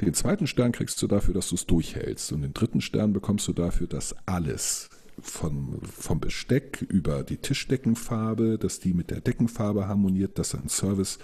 Den 0.00 0.14
zweiten 0.14 0.46
Stern 0.46 0.72
kriegst 0.72 1.00
du 1.02 1.06
dafür, 1.06 1.34
dass 1.34 1.48
du 1.48 1.54
es 1.54 1.66
durchhältst. 1.66 2.32
Und 2.32 2.42
den 2.42 2.52
dritten 2.54 2.80
Stern 2.80 3.12
bekommst 3.12 3.46
du 3.48 3.52
dafür, 3.52 3.86
dass 3.86 4.14
alles 4.26 4.90
von, 5.20 5.78
vom 5.82 6.20
Besteck 6.20 6.82
über 6.88 7.22
die 7.22 7.36
Tischdeckenfarbe, 7.36 8.58
dass 8.58 8.80
die 8.80 8.94
mit 8.94 9.10
der 9.10 9.20
Deckenfarbe 9.20 9.86
harmoniert, 9.86 10.38
dass 10.38 10.54
ein 10.54 10.68
Service 10.68 11.18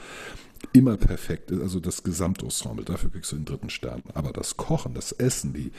immer 0.72 0.96
perfekt 0.96 1.50
ist, 1.50 1.60
also 1.60 1.80
das 1.80 2.02
Gesamtensemble, 2.02 2.84
dafür 2.84 3.10
kriegst 3.10 3.32
du 3.32 3.36
den 3.36 3.44
dritten 3.44 3.70
Stern. 3.70 4.02
Aber 4.14 4.32
das 4.32 4.56
Kochen, 4.56 4.94
das 4.94 5.12
Essen, 5.12 5.52
die, 5.52 5.72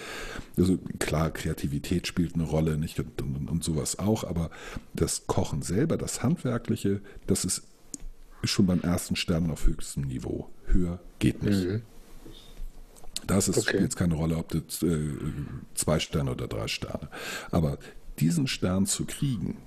also 0.58 0.78
klar, 1.00 1.32
Kreativität 1.32 2.08
spielt 2.08 2.36
eine 2.36 2.44
Rolle, 2.44 2.78
nicht 2.78 3.00
und, 3.00 3.22
und, 3.22 3.50
und 3.50 3.64
sowas 3.64 4.00
auch, 4.00 4.24
aber 4.24 4.50
das 4.94 5.28
Kochen 5.28 5.62
selber, 5.62 5.98
das 5.98 6.24
Handwerkliche, 6.24 7.02
das 7.28 7.46
ist 7.46 7.64
schon 8.44 8.66
beim 8.66 8.82
ersten 8.82 9.16
Stern 9.16 9.52
auf 9.52 9.66
höchstem 9.66 10.04
Niveau. 10.04 10.50
Höher 10.66 11.00
geht 11.20 11.44
nicht. 11.44 11.82
Das 13.28 13.48
ist, 13.48 13.58
Okay. 13.58 13.68
spielt 13.68 13.84
jetzt 13.84 13.96
keine 13.98 14.16
Rolle, 14.16 14.36
ob 14.38 14.50
das 14.50 14.82
äh, 14.82 15.00
zwei 15.76 16.00
Sterne 16.00 16.32
oder 16.32 16.48
drei 16.48 16.68
Sterne. 16.68 17.10
Aber 17.52 17.78
diesen 18.20 18.48
Stern 18.48 18.88
zu 18.88 19.06
kriegen, 19.06 19.58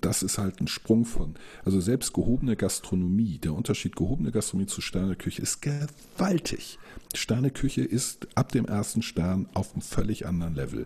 das 0.00 0.22
ist 0.22 0.38
halt 0.38 0.60
ein 0.60 0.68
Sprung 0.68 1.04
von, 1.04 1.34
also 1.64 1.80
selbst 1.80 2.12
gehobene 2.12 2.56
Gastronomie, 2.56 3.38
der 3.38 3.54
Unterschied 3.54 3.96
gehobene 3.96 4.30
Gastronomie 4.30 4.66
zu 4.66 4.80
Sterneküche 4.80 5.42
ist 5.42 5.60
gewaltig. 5.62 6.78
Sterneküche 7.14 7.82
ist 7.82 8.28
ab 8.34 8.52
dem 8.52 8.66
ersten 8.66 9.02
Stern 9.02 9.48
auf 9.54 9.72
einem 9.72 9.82
völlig 9.82 10.26
anderen 10.26 10.54
Level. 10.54 10.84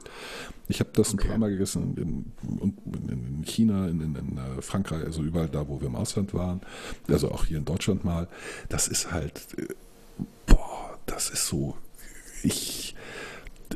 Ich 0.69 0.81
habe 0.81 0.91
das 0.95 1.13
ein 1.13 1.19
paar 1.19 1.39
Mal 1.39 1.51
gegessen 1.51 1.97
in, 1.97 2.33
in, 2.61 3.09
in 3.09 3.45
China, 3.45 3.89
in, 3.89 4.01
in, 4.01 4.15
in 4.15 4.39
äh, 4.39 4.63
Frankreich, 4.63 5.05
also 5.05 5.23
überall 5.23 5.49
da, 5.49 5.69
wo 5.69 5.81
wir 5.81 5.89
im 5.89 5.97
Ausland 5.97 6.33
waren, 6.35 6.61
also 7.09 7.31
auch 7.31 7.45
hier 7.47 7.59
in 7.59 7.65
Deutschland 7.65 8.05
mal. 8.05 8.29
Das 8.69 8.89
ist 8.89 9.13
halt, 9.13 9.47
äh, 9.59 9.67
boah, 10.47 10.99
das 11.07 11.31
ist 11.31 11.47
so, 11.47 11.77
ich, 12.43 12.95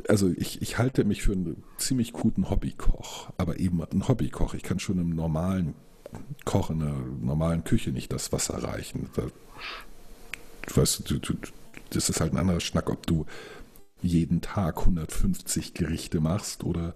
also 0.07 0.29
ich, 0.35 0.61
ich 0.61 0.77
halte 0.77 1.03
mich 1.03 1.23
für 1.23 1.33
einen 1.33 1.63
ziemlich 1.77 2.13
guten 2.13 2.49
Hobbykoch, 2.49 3.29
aber 3.37 3.59
eben 3.59 3.81
ein 3.83 4.07
Hobbykoch. 4.07 4.53
Ich 4.53 4.63
kann 4.63 4.79
schon 4.79 4.99
im 4.99 5.09
normalen 5.15 5.73
Koch 6.45 6.69
in 6.69 6.81
einer 6.81 6.95
normalen 7.21 7.63
Küche 7.63 7.91
nicht 7.91 8.11
das 8.13 8.31
Wasser 8.31 8.63
reichen. 8.63 9.09
Da, 9.15 9.23
du 10.67 10.77
weißt, 10.77 11.09
du, 11.09 11.19
du, 11.19 11.33
das 11.89 12.09
ist 12.09 12.21
halt 12.21 12.33
ein 12.33 12.37
anderer 12.37 12.59
Schnack, 12.61 12.89
ob 12.89 13.05
du 13.05 13.25
jeden 14.01 14.41
Tag 14.41 14.79
150 14.79 15.73
Gerichte 15.73 16.19
machst 16.21 16.63
oder 16.63 16.93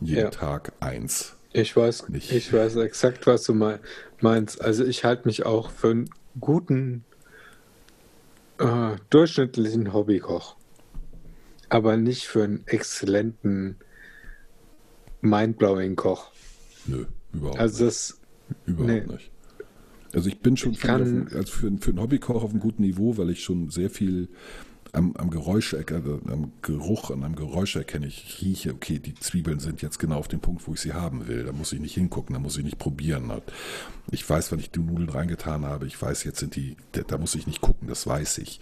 jeden 0.00 0.20
Ja. 0.24 0.30
Tag 0.30 0.72
eins. 0.80 1.32
Ich 1.52 1.74
weiß, 1.74 2.10
Nicht. 2.10 2.30
ich 2.32 2.52
weiß 2.52 2.76
exakt, 2.76 3.26
was 3.26 3.44
du 3.44 3.54
mei- 3.54 3.80
meinst. 4.20 4.60
Also 4.60 4.84
ich 4.84 5.04
halte 5.04 5.26
mich 5.26 5.46
auch 5.46 5.70
für 5.70 5.90
einen 5.90 6.10
guten, 6.38 7.04
äh, 8.58 8.96
durchschnittlichen 9.10 9.92
Hobbykoch. 9.92 10.56
Aber 11.68 11.96
nicht 11.96 12.26
für 12.26 12.44
einen 12.44 12.66
exzellenten, 12.66 13.76
mindblowing 15.20 15.96
Koch. 15.96 16.30
Nö, 16.86 17.06
überhaupt 17.32 17.58
Also 17.58 17.84
nicht. 17.84 17.96
das, 17.96 18.20
Überhaupt 18.64 18.88
Nee. 19.08 19.12
nicht. 19.14 19.30
Also 20.12 20.28
ich 20.28 20.38
bin 20.40 20.56
schon 20.56 20.72
Ich 20.72 20.80
für, 20.80 20.86
kann- 20.86 21.26
auf, 21.26 21.34
also 21.34 21.52
für, 21.52 21.76
für 21.78 21.90
einen 21.90 22.00
Hobbykoch 22.00 22.42
auf 22.44 22.50
einem 22.50 22.60
guten 22.60 22.82
Niveau, 22.82 23.16
weil 23.16 23.30
ich 23.30 23.42
schon 23.42 23.70
sehr 23.70 23.90
viel 23.90 24.28
am, 24.92 25.14
am 25.16 25.30
Geräusch, 25.30 25.74
also 25.74 26.20
am 26.28 26.52
Geruch 26.62 27.10
und 27.10 27.22
am 27.24 27.34
Geräusch 27.36 27.76
erkenne 27.76 28.06
ich, 28.06 28.38
rieche, 28.42 28.72
okay, 28.72 28.98
die 28.98 29.14
Zwiebeln 29.14 29.60
sind 29.60 29.82
jetzt 29.82 29.98
genau 29.98 30.16
auf 30.16 30.28
dem 30.28 30.40
Punkt, 30.40 30.66
wo 30.66 30.74
ich 30.74 30.80
sie 30.80 30.92
haben 30.92 31.26
will. 31.28 31.44
Da 31.44 31.52
muss 31.52 31.72
ich 31.72 31.80
nicht 31.80 31.94
hingucken, 31.94 32.34
da 32.34 32.40
muss 32.40 32.56
ich 32.56 32.64
nicht 32.64 32.78
probieren. 32.78 33.30
Ich 34.10 34.28
weiß, 34.28 34.52
wann 34.52 34.58
ich 34.58 34.70
die 34.70 34.80
Nudeln 34.80 35.08
reingetan 35.08 35.64
habe, 35.64 35.86
ich 35.86 36.00
weiß, 36.00 36.24
jetzt 36.24 36.38
sind 36.38 36.56
die, 36.56 36.76
da, 36.92 37.18
muss 37.18 37.34
ich 37.34 37.46
nicht 37.46 37.60
gucken, 37.60 37.88
das 37.88 38.06
weiß 38.06 38.38
ich. 38.38 38.60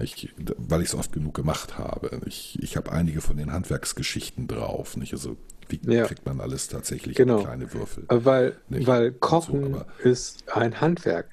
ich 0.00 0.34
weil 0.56 0.82
ich 0.82 0.88
es 0.88 0.94
oft 0.94 1.12
genug 1.12 1.34
gemacht 1.34 1.78
habe. 1.78 2.20
Ich, 2.26 2.58
ich 2.62 2.76
habe 2.76 2.92
einige 2.92 3.20
von 3.20 3.36
den 3.36 3.52
Handwerksgeschichten 3.52 4.46
drauf. 4.48 4.96
Nicht? 4.96 5.12
Also 5.12 5.36
wie 5.68 5.80
Ja. 5.84 6.06
kriegt 6.06 6.24
man 6.24 6.40
alles 6.40 6.68
tatsächlich 6.68 7.16
Genau. 7.16 7.38
in 7.38 7.44
kleine 7.44 7.72
Würfel? 7.74 8.04
weil, 8.08 8.56
Nicht. 8.68 8.86
weil 8.86 9.12
So, 9.12 9.18
Kochen 9.18 9.74
aber- 9.74 9.86
ist 10.02 10.44
ein 10.54 10.80
Handwerk. 10.80 11.26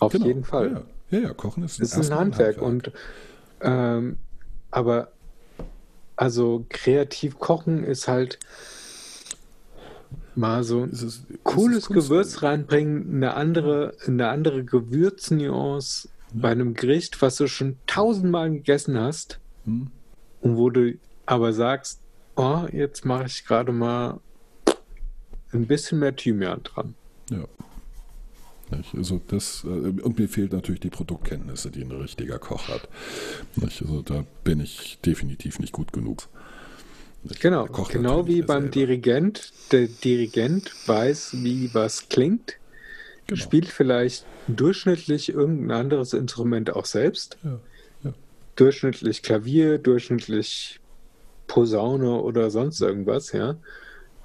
Auf 0.00 0.12
Genau. 0.12 0.26
jeden 0.26 0.44
Fall. 0.44 0.84
Ja, 1.10 1.18
ja, 1.18 1.24
ja 1.28 1.34
Kochen 1.34 1.62
ist, 1.64 1.80
ist 1.80 1.92
ein 1.94 1.98
erstmal 2.00 2.18
Handwerk. 2.20 2.60
Und 2.62 2.92
ähm, 3.62 4.16
aber 4.70 5.12
also 6.16 6.64
kreativ 6.68 7.38
kochen 7.38 7.84
ist 7.84 8.08
halt 8.08 8.38
mal 10.34 10.64
so 10.64 10.84
Es 10.84 11.02
ist- 11.02 11.24
es 11.30 11.38
cooles. 11.42 11.88
Gewürz 11.88 12.42
reinbringen, 12.42 13.16
eine 13.16 13.34
andere, 13.34 13.94
eine 14.06 14.28
andere 14.28 14.64
Gewürznuance 14.64 16.08
bei 16.32 16.50
einem 16.50 16.74
Gericht, 16.74 17.20
was 17.20 17.36
du 17.36 17.46
schon 17.48 17.76
tausendmal 17.86 18.50
gegessen 18.50 18.98
hast 18.98 19.38
Hm. 19.64 19.90
und 20.40 20.56
wo 20.56 20.70
du 20.70 20.94
aber 21.26 21.52
sagst, 21.52 22.00
oh, 22.36 22.66
jetzt 22.72 23.04
mache 23.04 23.26
ich 23.26 23.44
gerade 23.44 23.72
mal 23.72 24.20
ein 25.52 25.66
bisschen 25.66 25.98
mehr 25.98 26.16
Thymian 26.16 26.62
dran. 26.62 26.94
Ja. 27.30 27.44
Nicht? 28.76 28.94
Also 28.94 29.20
das, 29.28 29.64
äh, 29.64 29.68
und 29.68 30.18
mir 30.18 30.28
fehlt 30.28 30.52
natürlich 30.52 30.80
die 30.80 30.90
Produktkenntnisse, 30.90 31.70
die 31.70 31.82
ein 31.82 31.92
richtiger 31.92 32.38
Koch 32.38 32.68
hat. 32.68 32.88
Nicht? 33.56 33.82
Also 33.82 34.02
da 34.02 34.24
bin 34.44 34.60
ich 34.60 34.98
definitiv 35.04 35.58
nicht 35.58 35.72
gut 35.72 35.92
genug. 35.92 36.28
Nicht? 37.22 37.40
Genau, 37.40 37.66
genau 37.66 38.26
wie 38.26 38.42
beim 38.42 38.62
selber. 38.62 38.72
Dirigent. 38.72 39.52
Der 39.70 39.86
Dirigent 39.86 40.70
weiß, 40.86 41.34
wie 41.42 41.72
was 41.74 42.08
klingt, 42.08 42.56
Genau. 43.26 43.40
spielt 43.40 43.68
vielleicht 43.68 44.26
durchschnittlich 44.48 45.28
irgendein 45.28 45.70
anderes 45.70 46.12
Instrument 46.12 46.74
auch 46.74 46.86
selbst. 46.86 47.38
Ja, 47.44 47.60
ja. 48.02 48.12
Durchschnittlich 48.56 49.22
Klavier, 49.22 49.78
durchschnittlich 49.78 50.80
Posaune 51.46 52.20
oder 52.20 52.50
sonst 52.50 52.80
irgendwas, 52.80 53.32
ja. 53.32 53.56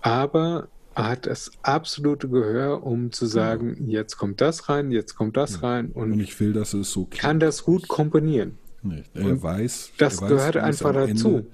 Aber 0.02 0.68
er 0.68 0.68
hat 1.04 1.26
das 1.28 1.52
absolute 1.62 2.28
Gehör, 2.30 2.84
um 2.84 3.12
zu 3.12 3.26
sagen, 3.26 3.78
jetzt 3.90 4.18
kommt 4.18 4.42
das 4.42 4.70
rein, 4.70 4.92
jetzt 4.92 5.16
kommt 5.16 5.38
das 5.38 5.62
rein 5.64 5.92
Und 5.92 6.14
und 6.14 6.20
ich 6.20 6.40
will, 6.40 6.54
dass 6.54 6.74
es 6.74 6.92
so 6.92 7.06
klingt. 7.06 7.22
kann 7.22 7.40
das 7.40 7.64
gut 7.64 7.88
komponieren. 7.88 8.58
Nicht. 8.84 9.10
Er 9.16 9.42
weiß, 9.42 9.92
das 9.98 10.16
er 10.18 10.22
weiß, 10.22 10.30
gehört 10.30 10.56
es 10.56 10.64
einfach 10.64 10.94
dazu. 10.94 11.28
Ende, 11.38 11.48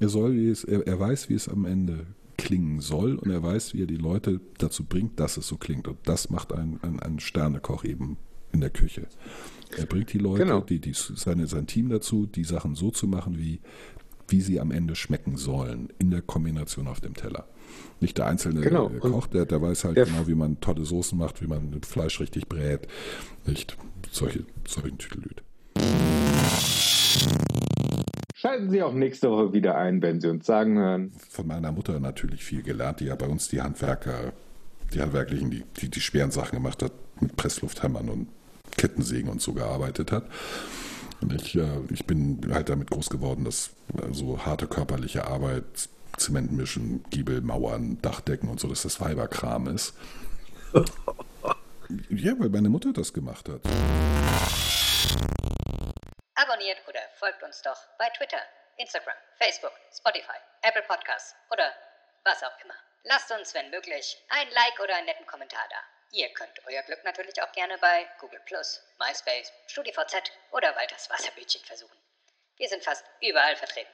er, 0.00 0.08
soll, 0.08 0.34
wie 0.34 0.48
es, 0.50 0.64
er, 0.64 0.86
er 0.86 0.98
weiß, 1.00 1.28
wie 1.28 1.34
es 1.34 1.48
am 1.48 1.64
Ende 1.64 2.06
klingen 2.36 2.80
soll 2.80 3.16
und 3.16 3.30
er 3.30 3.42
weiß, 3.42 3.72
wie 3.74 3.82
er 3.82 3.86
die 3.86 3.96
Leute 3.96 4.40
dazu 4.58 4.84
bringt, 4.84 5.18
dass 5.20 5.36
es 5.36 5.46
so 5.46 5.56
klingt. 5.56 5.88
Und 5.88 5.98
das 6.04 6.28
macht 6.30 6.52
ein, 6.52 6.78
ein, 6.82 7.00
ein 7.00 7.18
Sternekoch 7.18 7.84
eben 7.84 8.18
in 8.52 8.60
der 8.60 8.70
Küche. 8.70 9.06
Er 9.76 9.86
bringt 9.86 10.12
die 10.12 10.18
Leute, 10.18 10.44
Genau. 10.44 10.60
die, 10.60 10.78
die, 10.80 10.92
seine, 10.94 11.46
sein 11.46 11.66
Team 11.66 11.88
dazu, 11.88 12.26
die 12.26 12.44
Sachen 12.44 12.74
so 12.74 12.90
zu 12.90 13.06
machen, 13.06 13.38
wie 13.38 13.60
wie 14.28 14.40
sie 14.40 14.58
am 14.58 14.72
Ende 14.72 14.96
schmecken 14.96 15.36
sollen 15.36 15.88
in 16.00 16.10
der 16.10 16.20
Kombination 16.20 16.88
auf 16.88 17.00
dem 17.00 17.14
Teller. 17.14 17.46
Nicht 18.00 18.18
der 18.18 18.26
einzelne 18.26 18.60
Genau. 18.60 18.90
äh, 18.90 18.98
Koch, 18.98 19.26
der, 19.26 19.46
der 19.46 19.62
weiß 19.62 19.84
halt 19.84 19.96
der- 19.96 20.04
genau, 20.06 20.26
wie 20.26 20.34
man 20.34 20.60
tolle 20.60 20.84
Soßen 20.84 21.16
macht, 21.18 21.40
wie 21.42 21.46
man 21.46 21.80
Fleisch 21.82 22.20
richtig 22.20 22.48
brät. 22.48 22.86
Nicht 23.46 23.76
solche, 24.10 24.44
solchen 24.68 24.98
Tüdelüt. 24.98 25.42
Schalten 28.34 28.70
Sie 28.70 28.82
auch 28.82 28.92
nächste 28.92 29.30
Woche 29.30 29.52
wieder 29.52 29.76
ein, 29.76 30.02
wenn 30.02 30.20
Sie 30.20 30.28
uns 30.28 30.46
sagen 30.46 30.78
hören. 30.78 31.12
Von 31.30 31.46
meiner 31.46 31.72
Mutter 31.72 31.98
natürlich 31.98 32.44
viel 32.44 32.62
gelernt, 32.62 33.00
die 33.00 33.06
ja 33.06 33.14
bei 33.16 33.26
uns 33.26 33.48
die 33.48 33.60
Handwerker, 33.62 34.32
die 34.92 35.00
Handwerklichen, 35.00 35.50
die, 35.50 35.64
die, 35.80 35.88
die 35.88 36.00
schweren 36.00 36.30
Sachen 36.30 36.56
gemacht 36.56 36.82
hat, 36.82 36.92
mit 37.20 37.34
Presslufthammern 37.36 38.08
und 38.10 38.28
Kettensägen 38.76 39.30
und 39.30 39.40
so 39.40 39.54
gearbeitet 39.54 40.12
hat. 40.12 40.28
Und 41.22 41.32
ich, 41.32 41.56
äh, 41.56 41.66
ich 41.90 42.04
bin 42.06 42.40
halt 42.52 42.68
damit 42.68 42.90
groß 42.90 43.08
geworden, 43.08 43.44
dass 43.44 43.70
äh, 43.96 44.12
so 44.12 44.38
harte 44.44 44.66
körperliche 44.66 45.26
Arbeit, 45.26 45.64
Zement 46.16 46.52
mischen, 46.52 47.04
Giebel, 47.10 47.40
Mauern, 47.40 48.00
Dachdecken 48.02 48.48
und 48.48 48.60
so, 48.60 48.68
dass 48.68 48.82
das 48.82 49.00
Weiberkram 49.00 49.68
ist. 49.68 49.94
ja, 52.10 52.32
weil 52.38 52.48
meine 52.48 52.68
Mutter 52.68 52.92
das 52.92 53.12
gemacht 53.12 53.48
hat. 53.48 53.60
Abonniert 56.34 56.78
oder 56.88 57.00
folgt 57.18 57.42
uns 57.42 57.62
doch 57.62 57.78
bei 57.98 58.08
Twitter, 58.16 58.40
Instagram, 58.76 59.16
Facebook, 59.38 59.72
Spotify, 59.92 60.38
Apple 60.62 60.82
Podcasts 60.82 61.34
oder 61.50 61.72
was 62.24 62.42
auch 62.42 62.64
immer. 62.64 62.74
Lasst 63.04 63.30
uns, 63.30 63.54
wenn 63.54 63.70
möglich, 63.70 64.16
ein 64.28 64.48
Like 64.50 64.80
oder 64.82 64.96
einen 64.96 65.06
netten 65.06 65.26
Kommentar 65.26 65.64
da. 65.70 65.76
Ihr 66.12 66.28
könnt 66.34 66.60
euer 66.66 66.82
Glück 66.82 67.04
natürlich 67.04 67.40
auch 67.42 67.52
gerne 67.52 67.78
bei 67.78 68.06
Google 68.20 68.40
MySpace, 68.98 69.52
StudiVZ 69.66 70.30
oder 70.50 70.74
Walters 70.76 71.10
Wasserbütchen 71.10 71.62
versuchen. 71.64 71.96
Wir 72.56 72.68
sind 72.68 72.82
fast 72.82 73.04
überall 73.20 73.56
vertreten. 73.56 73.90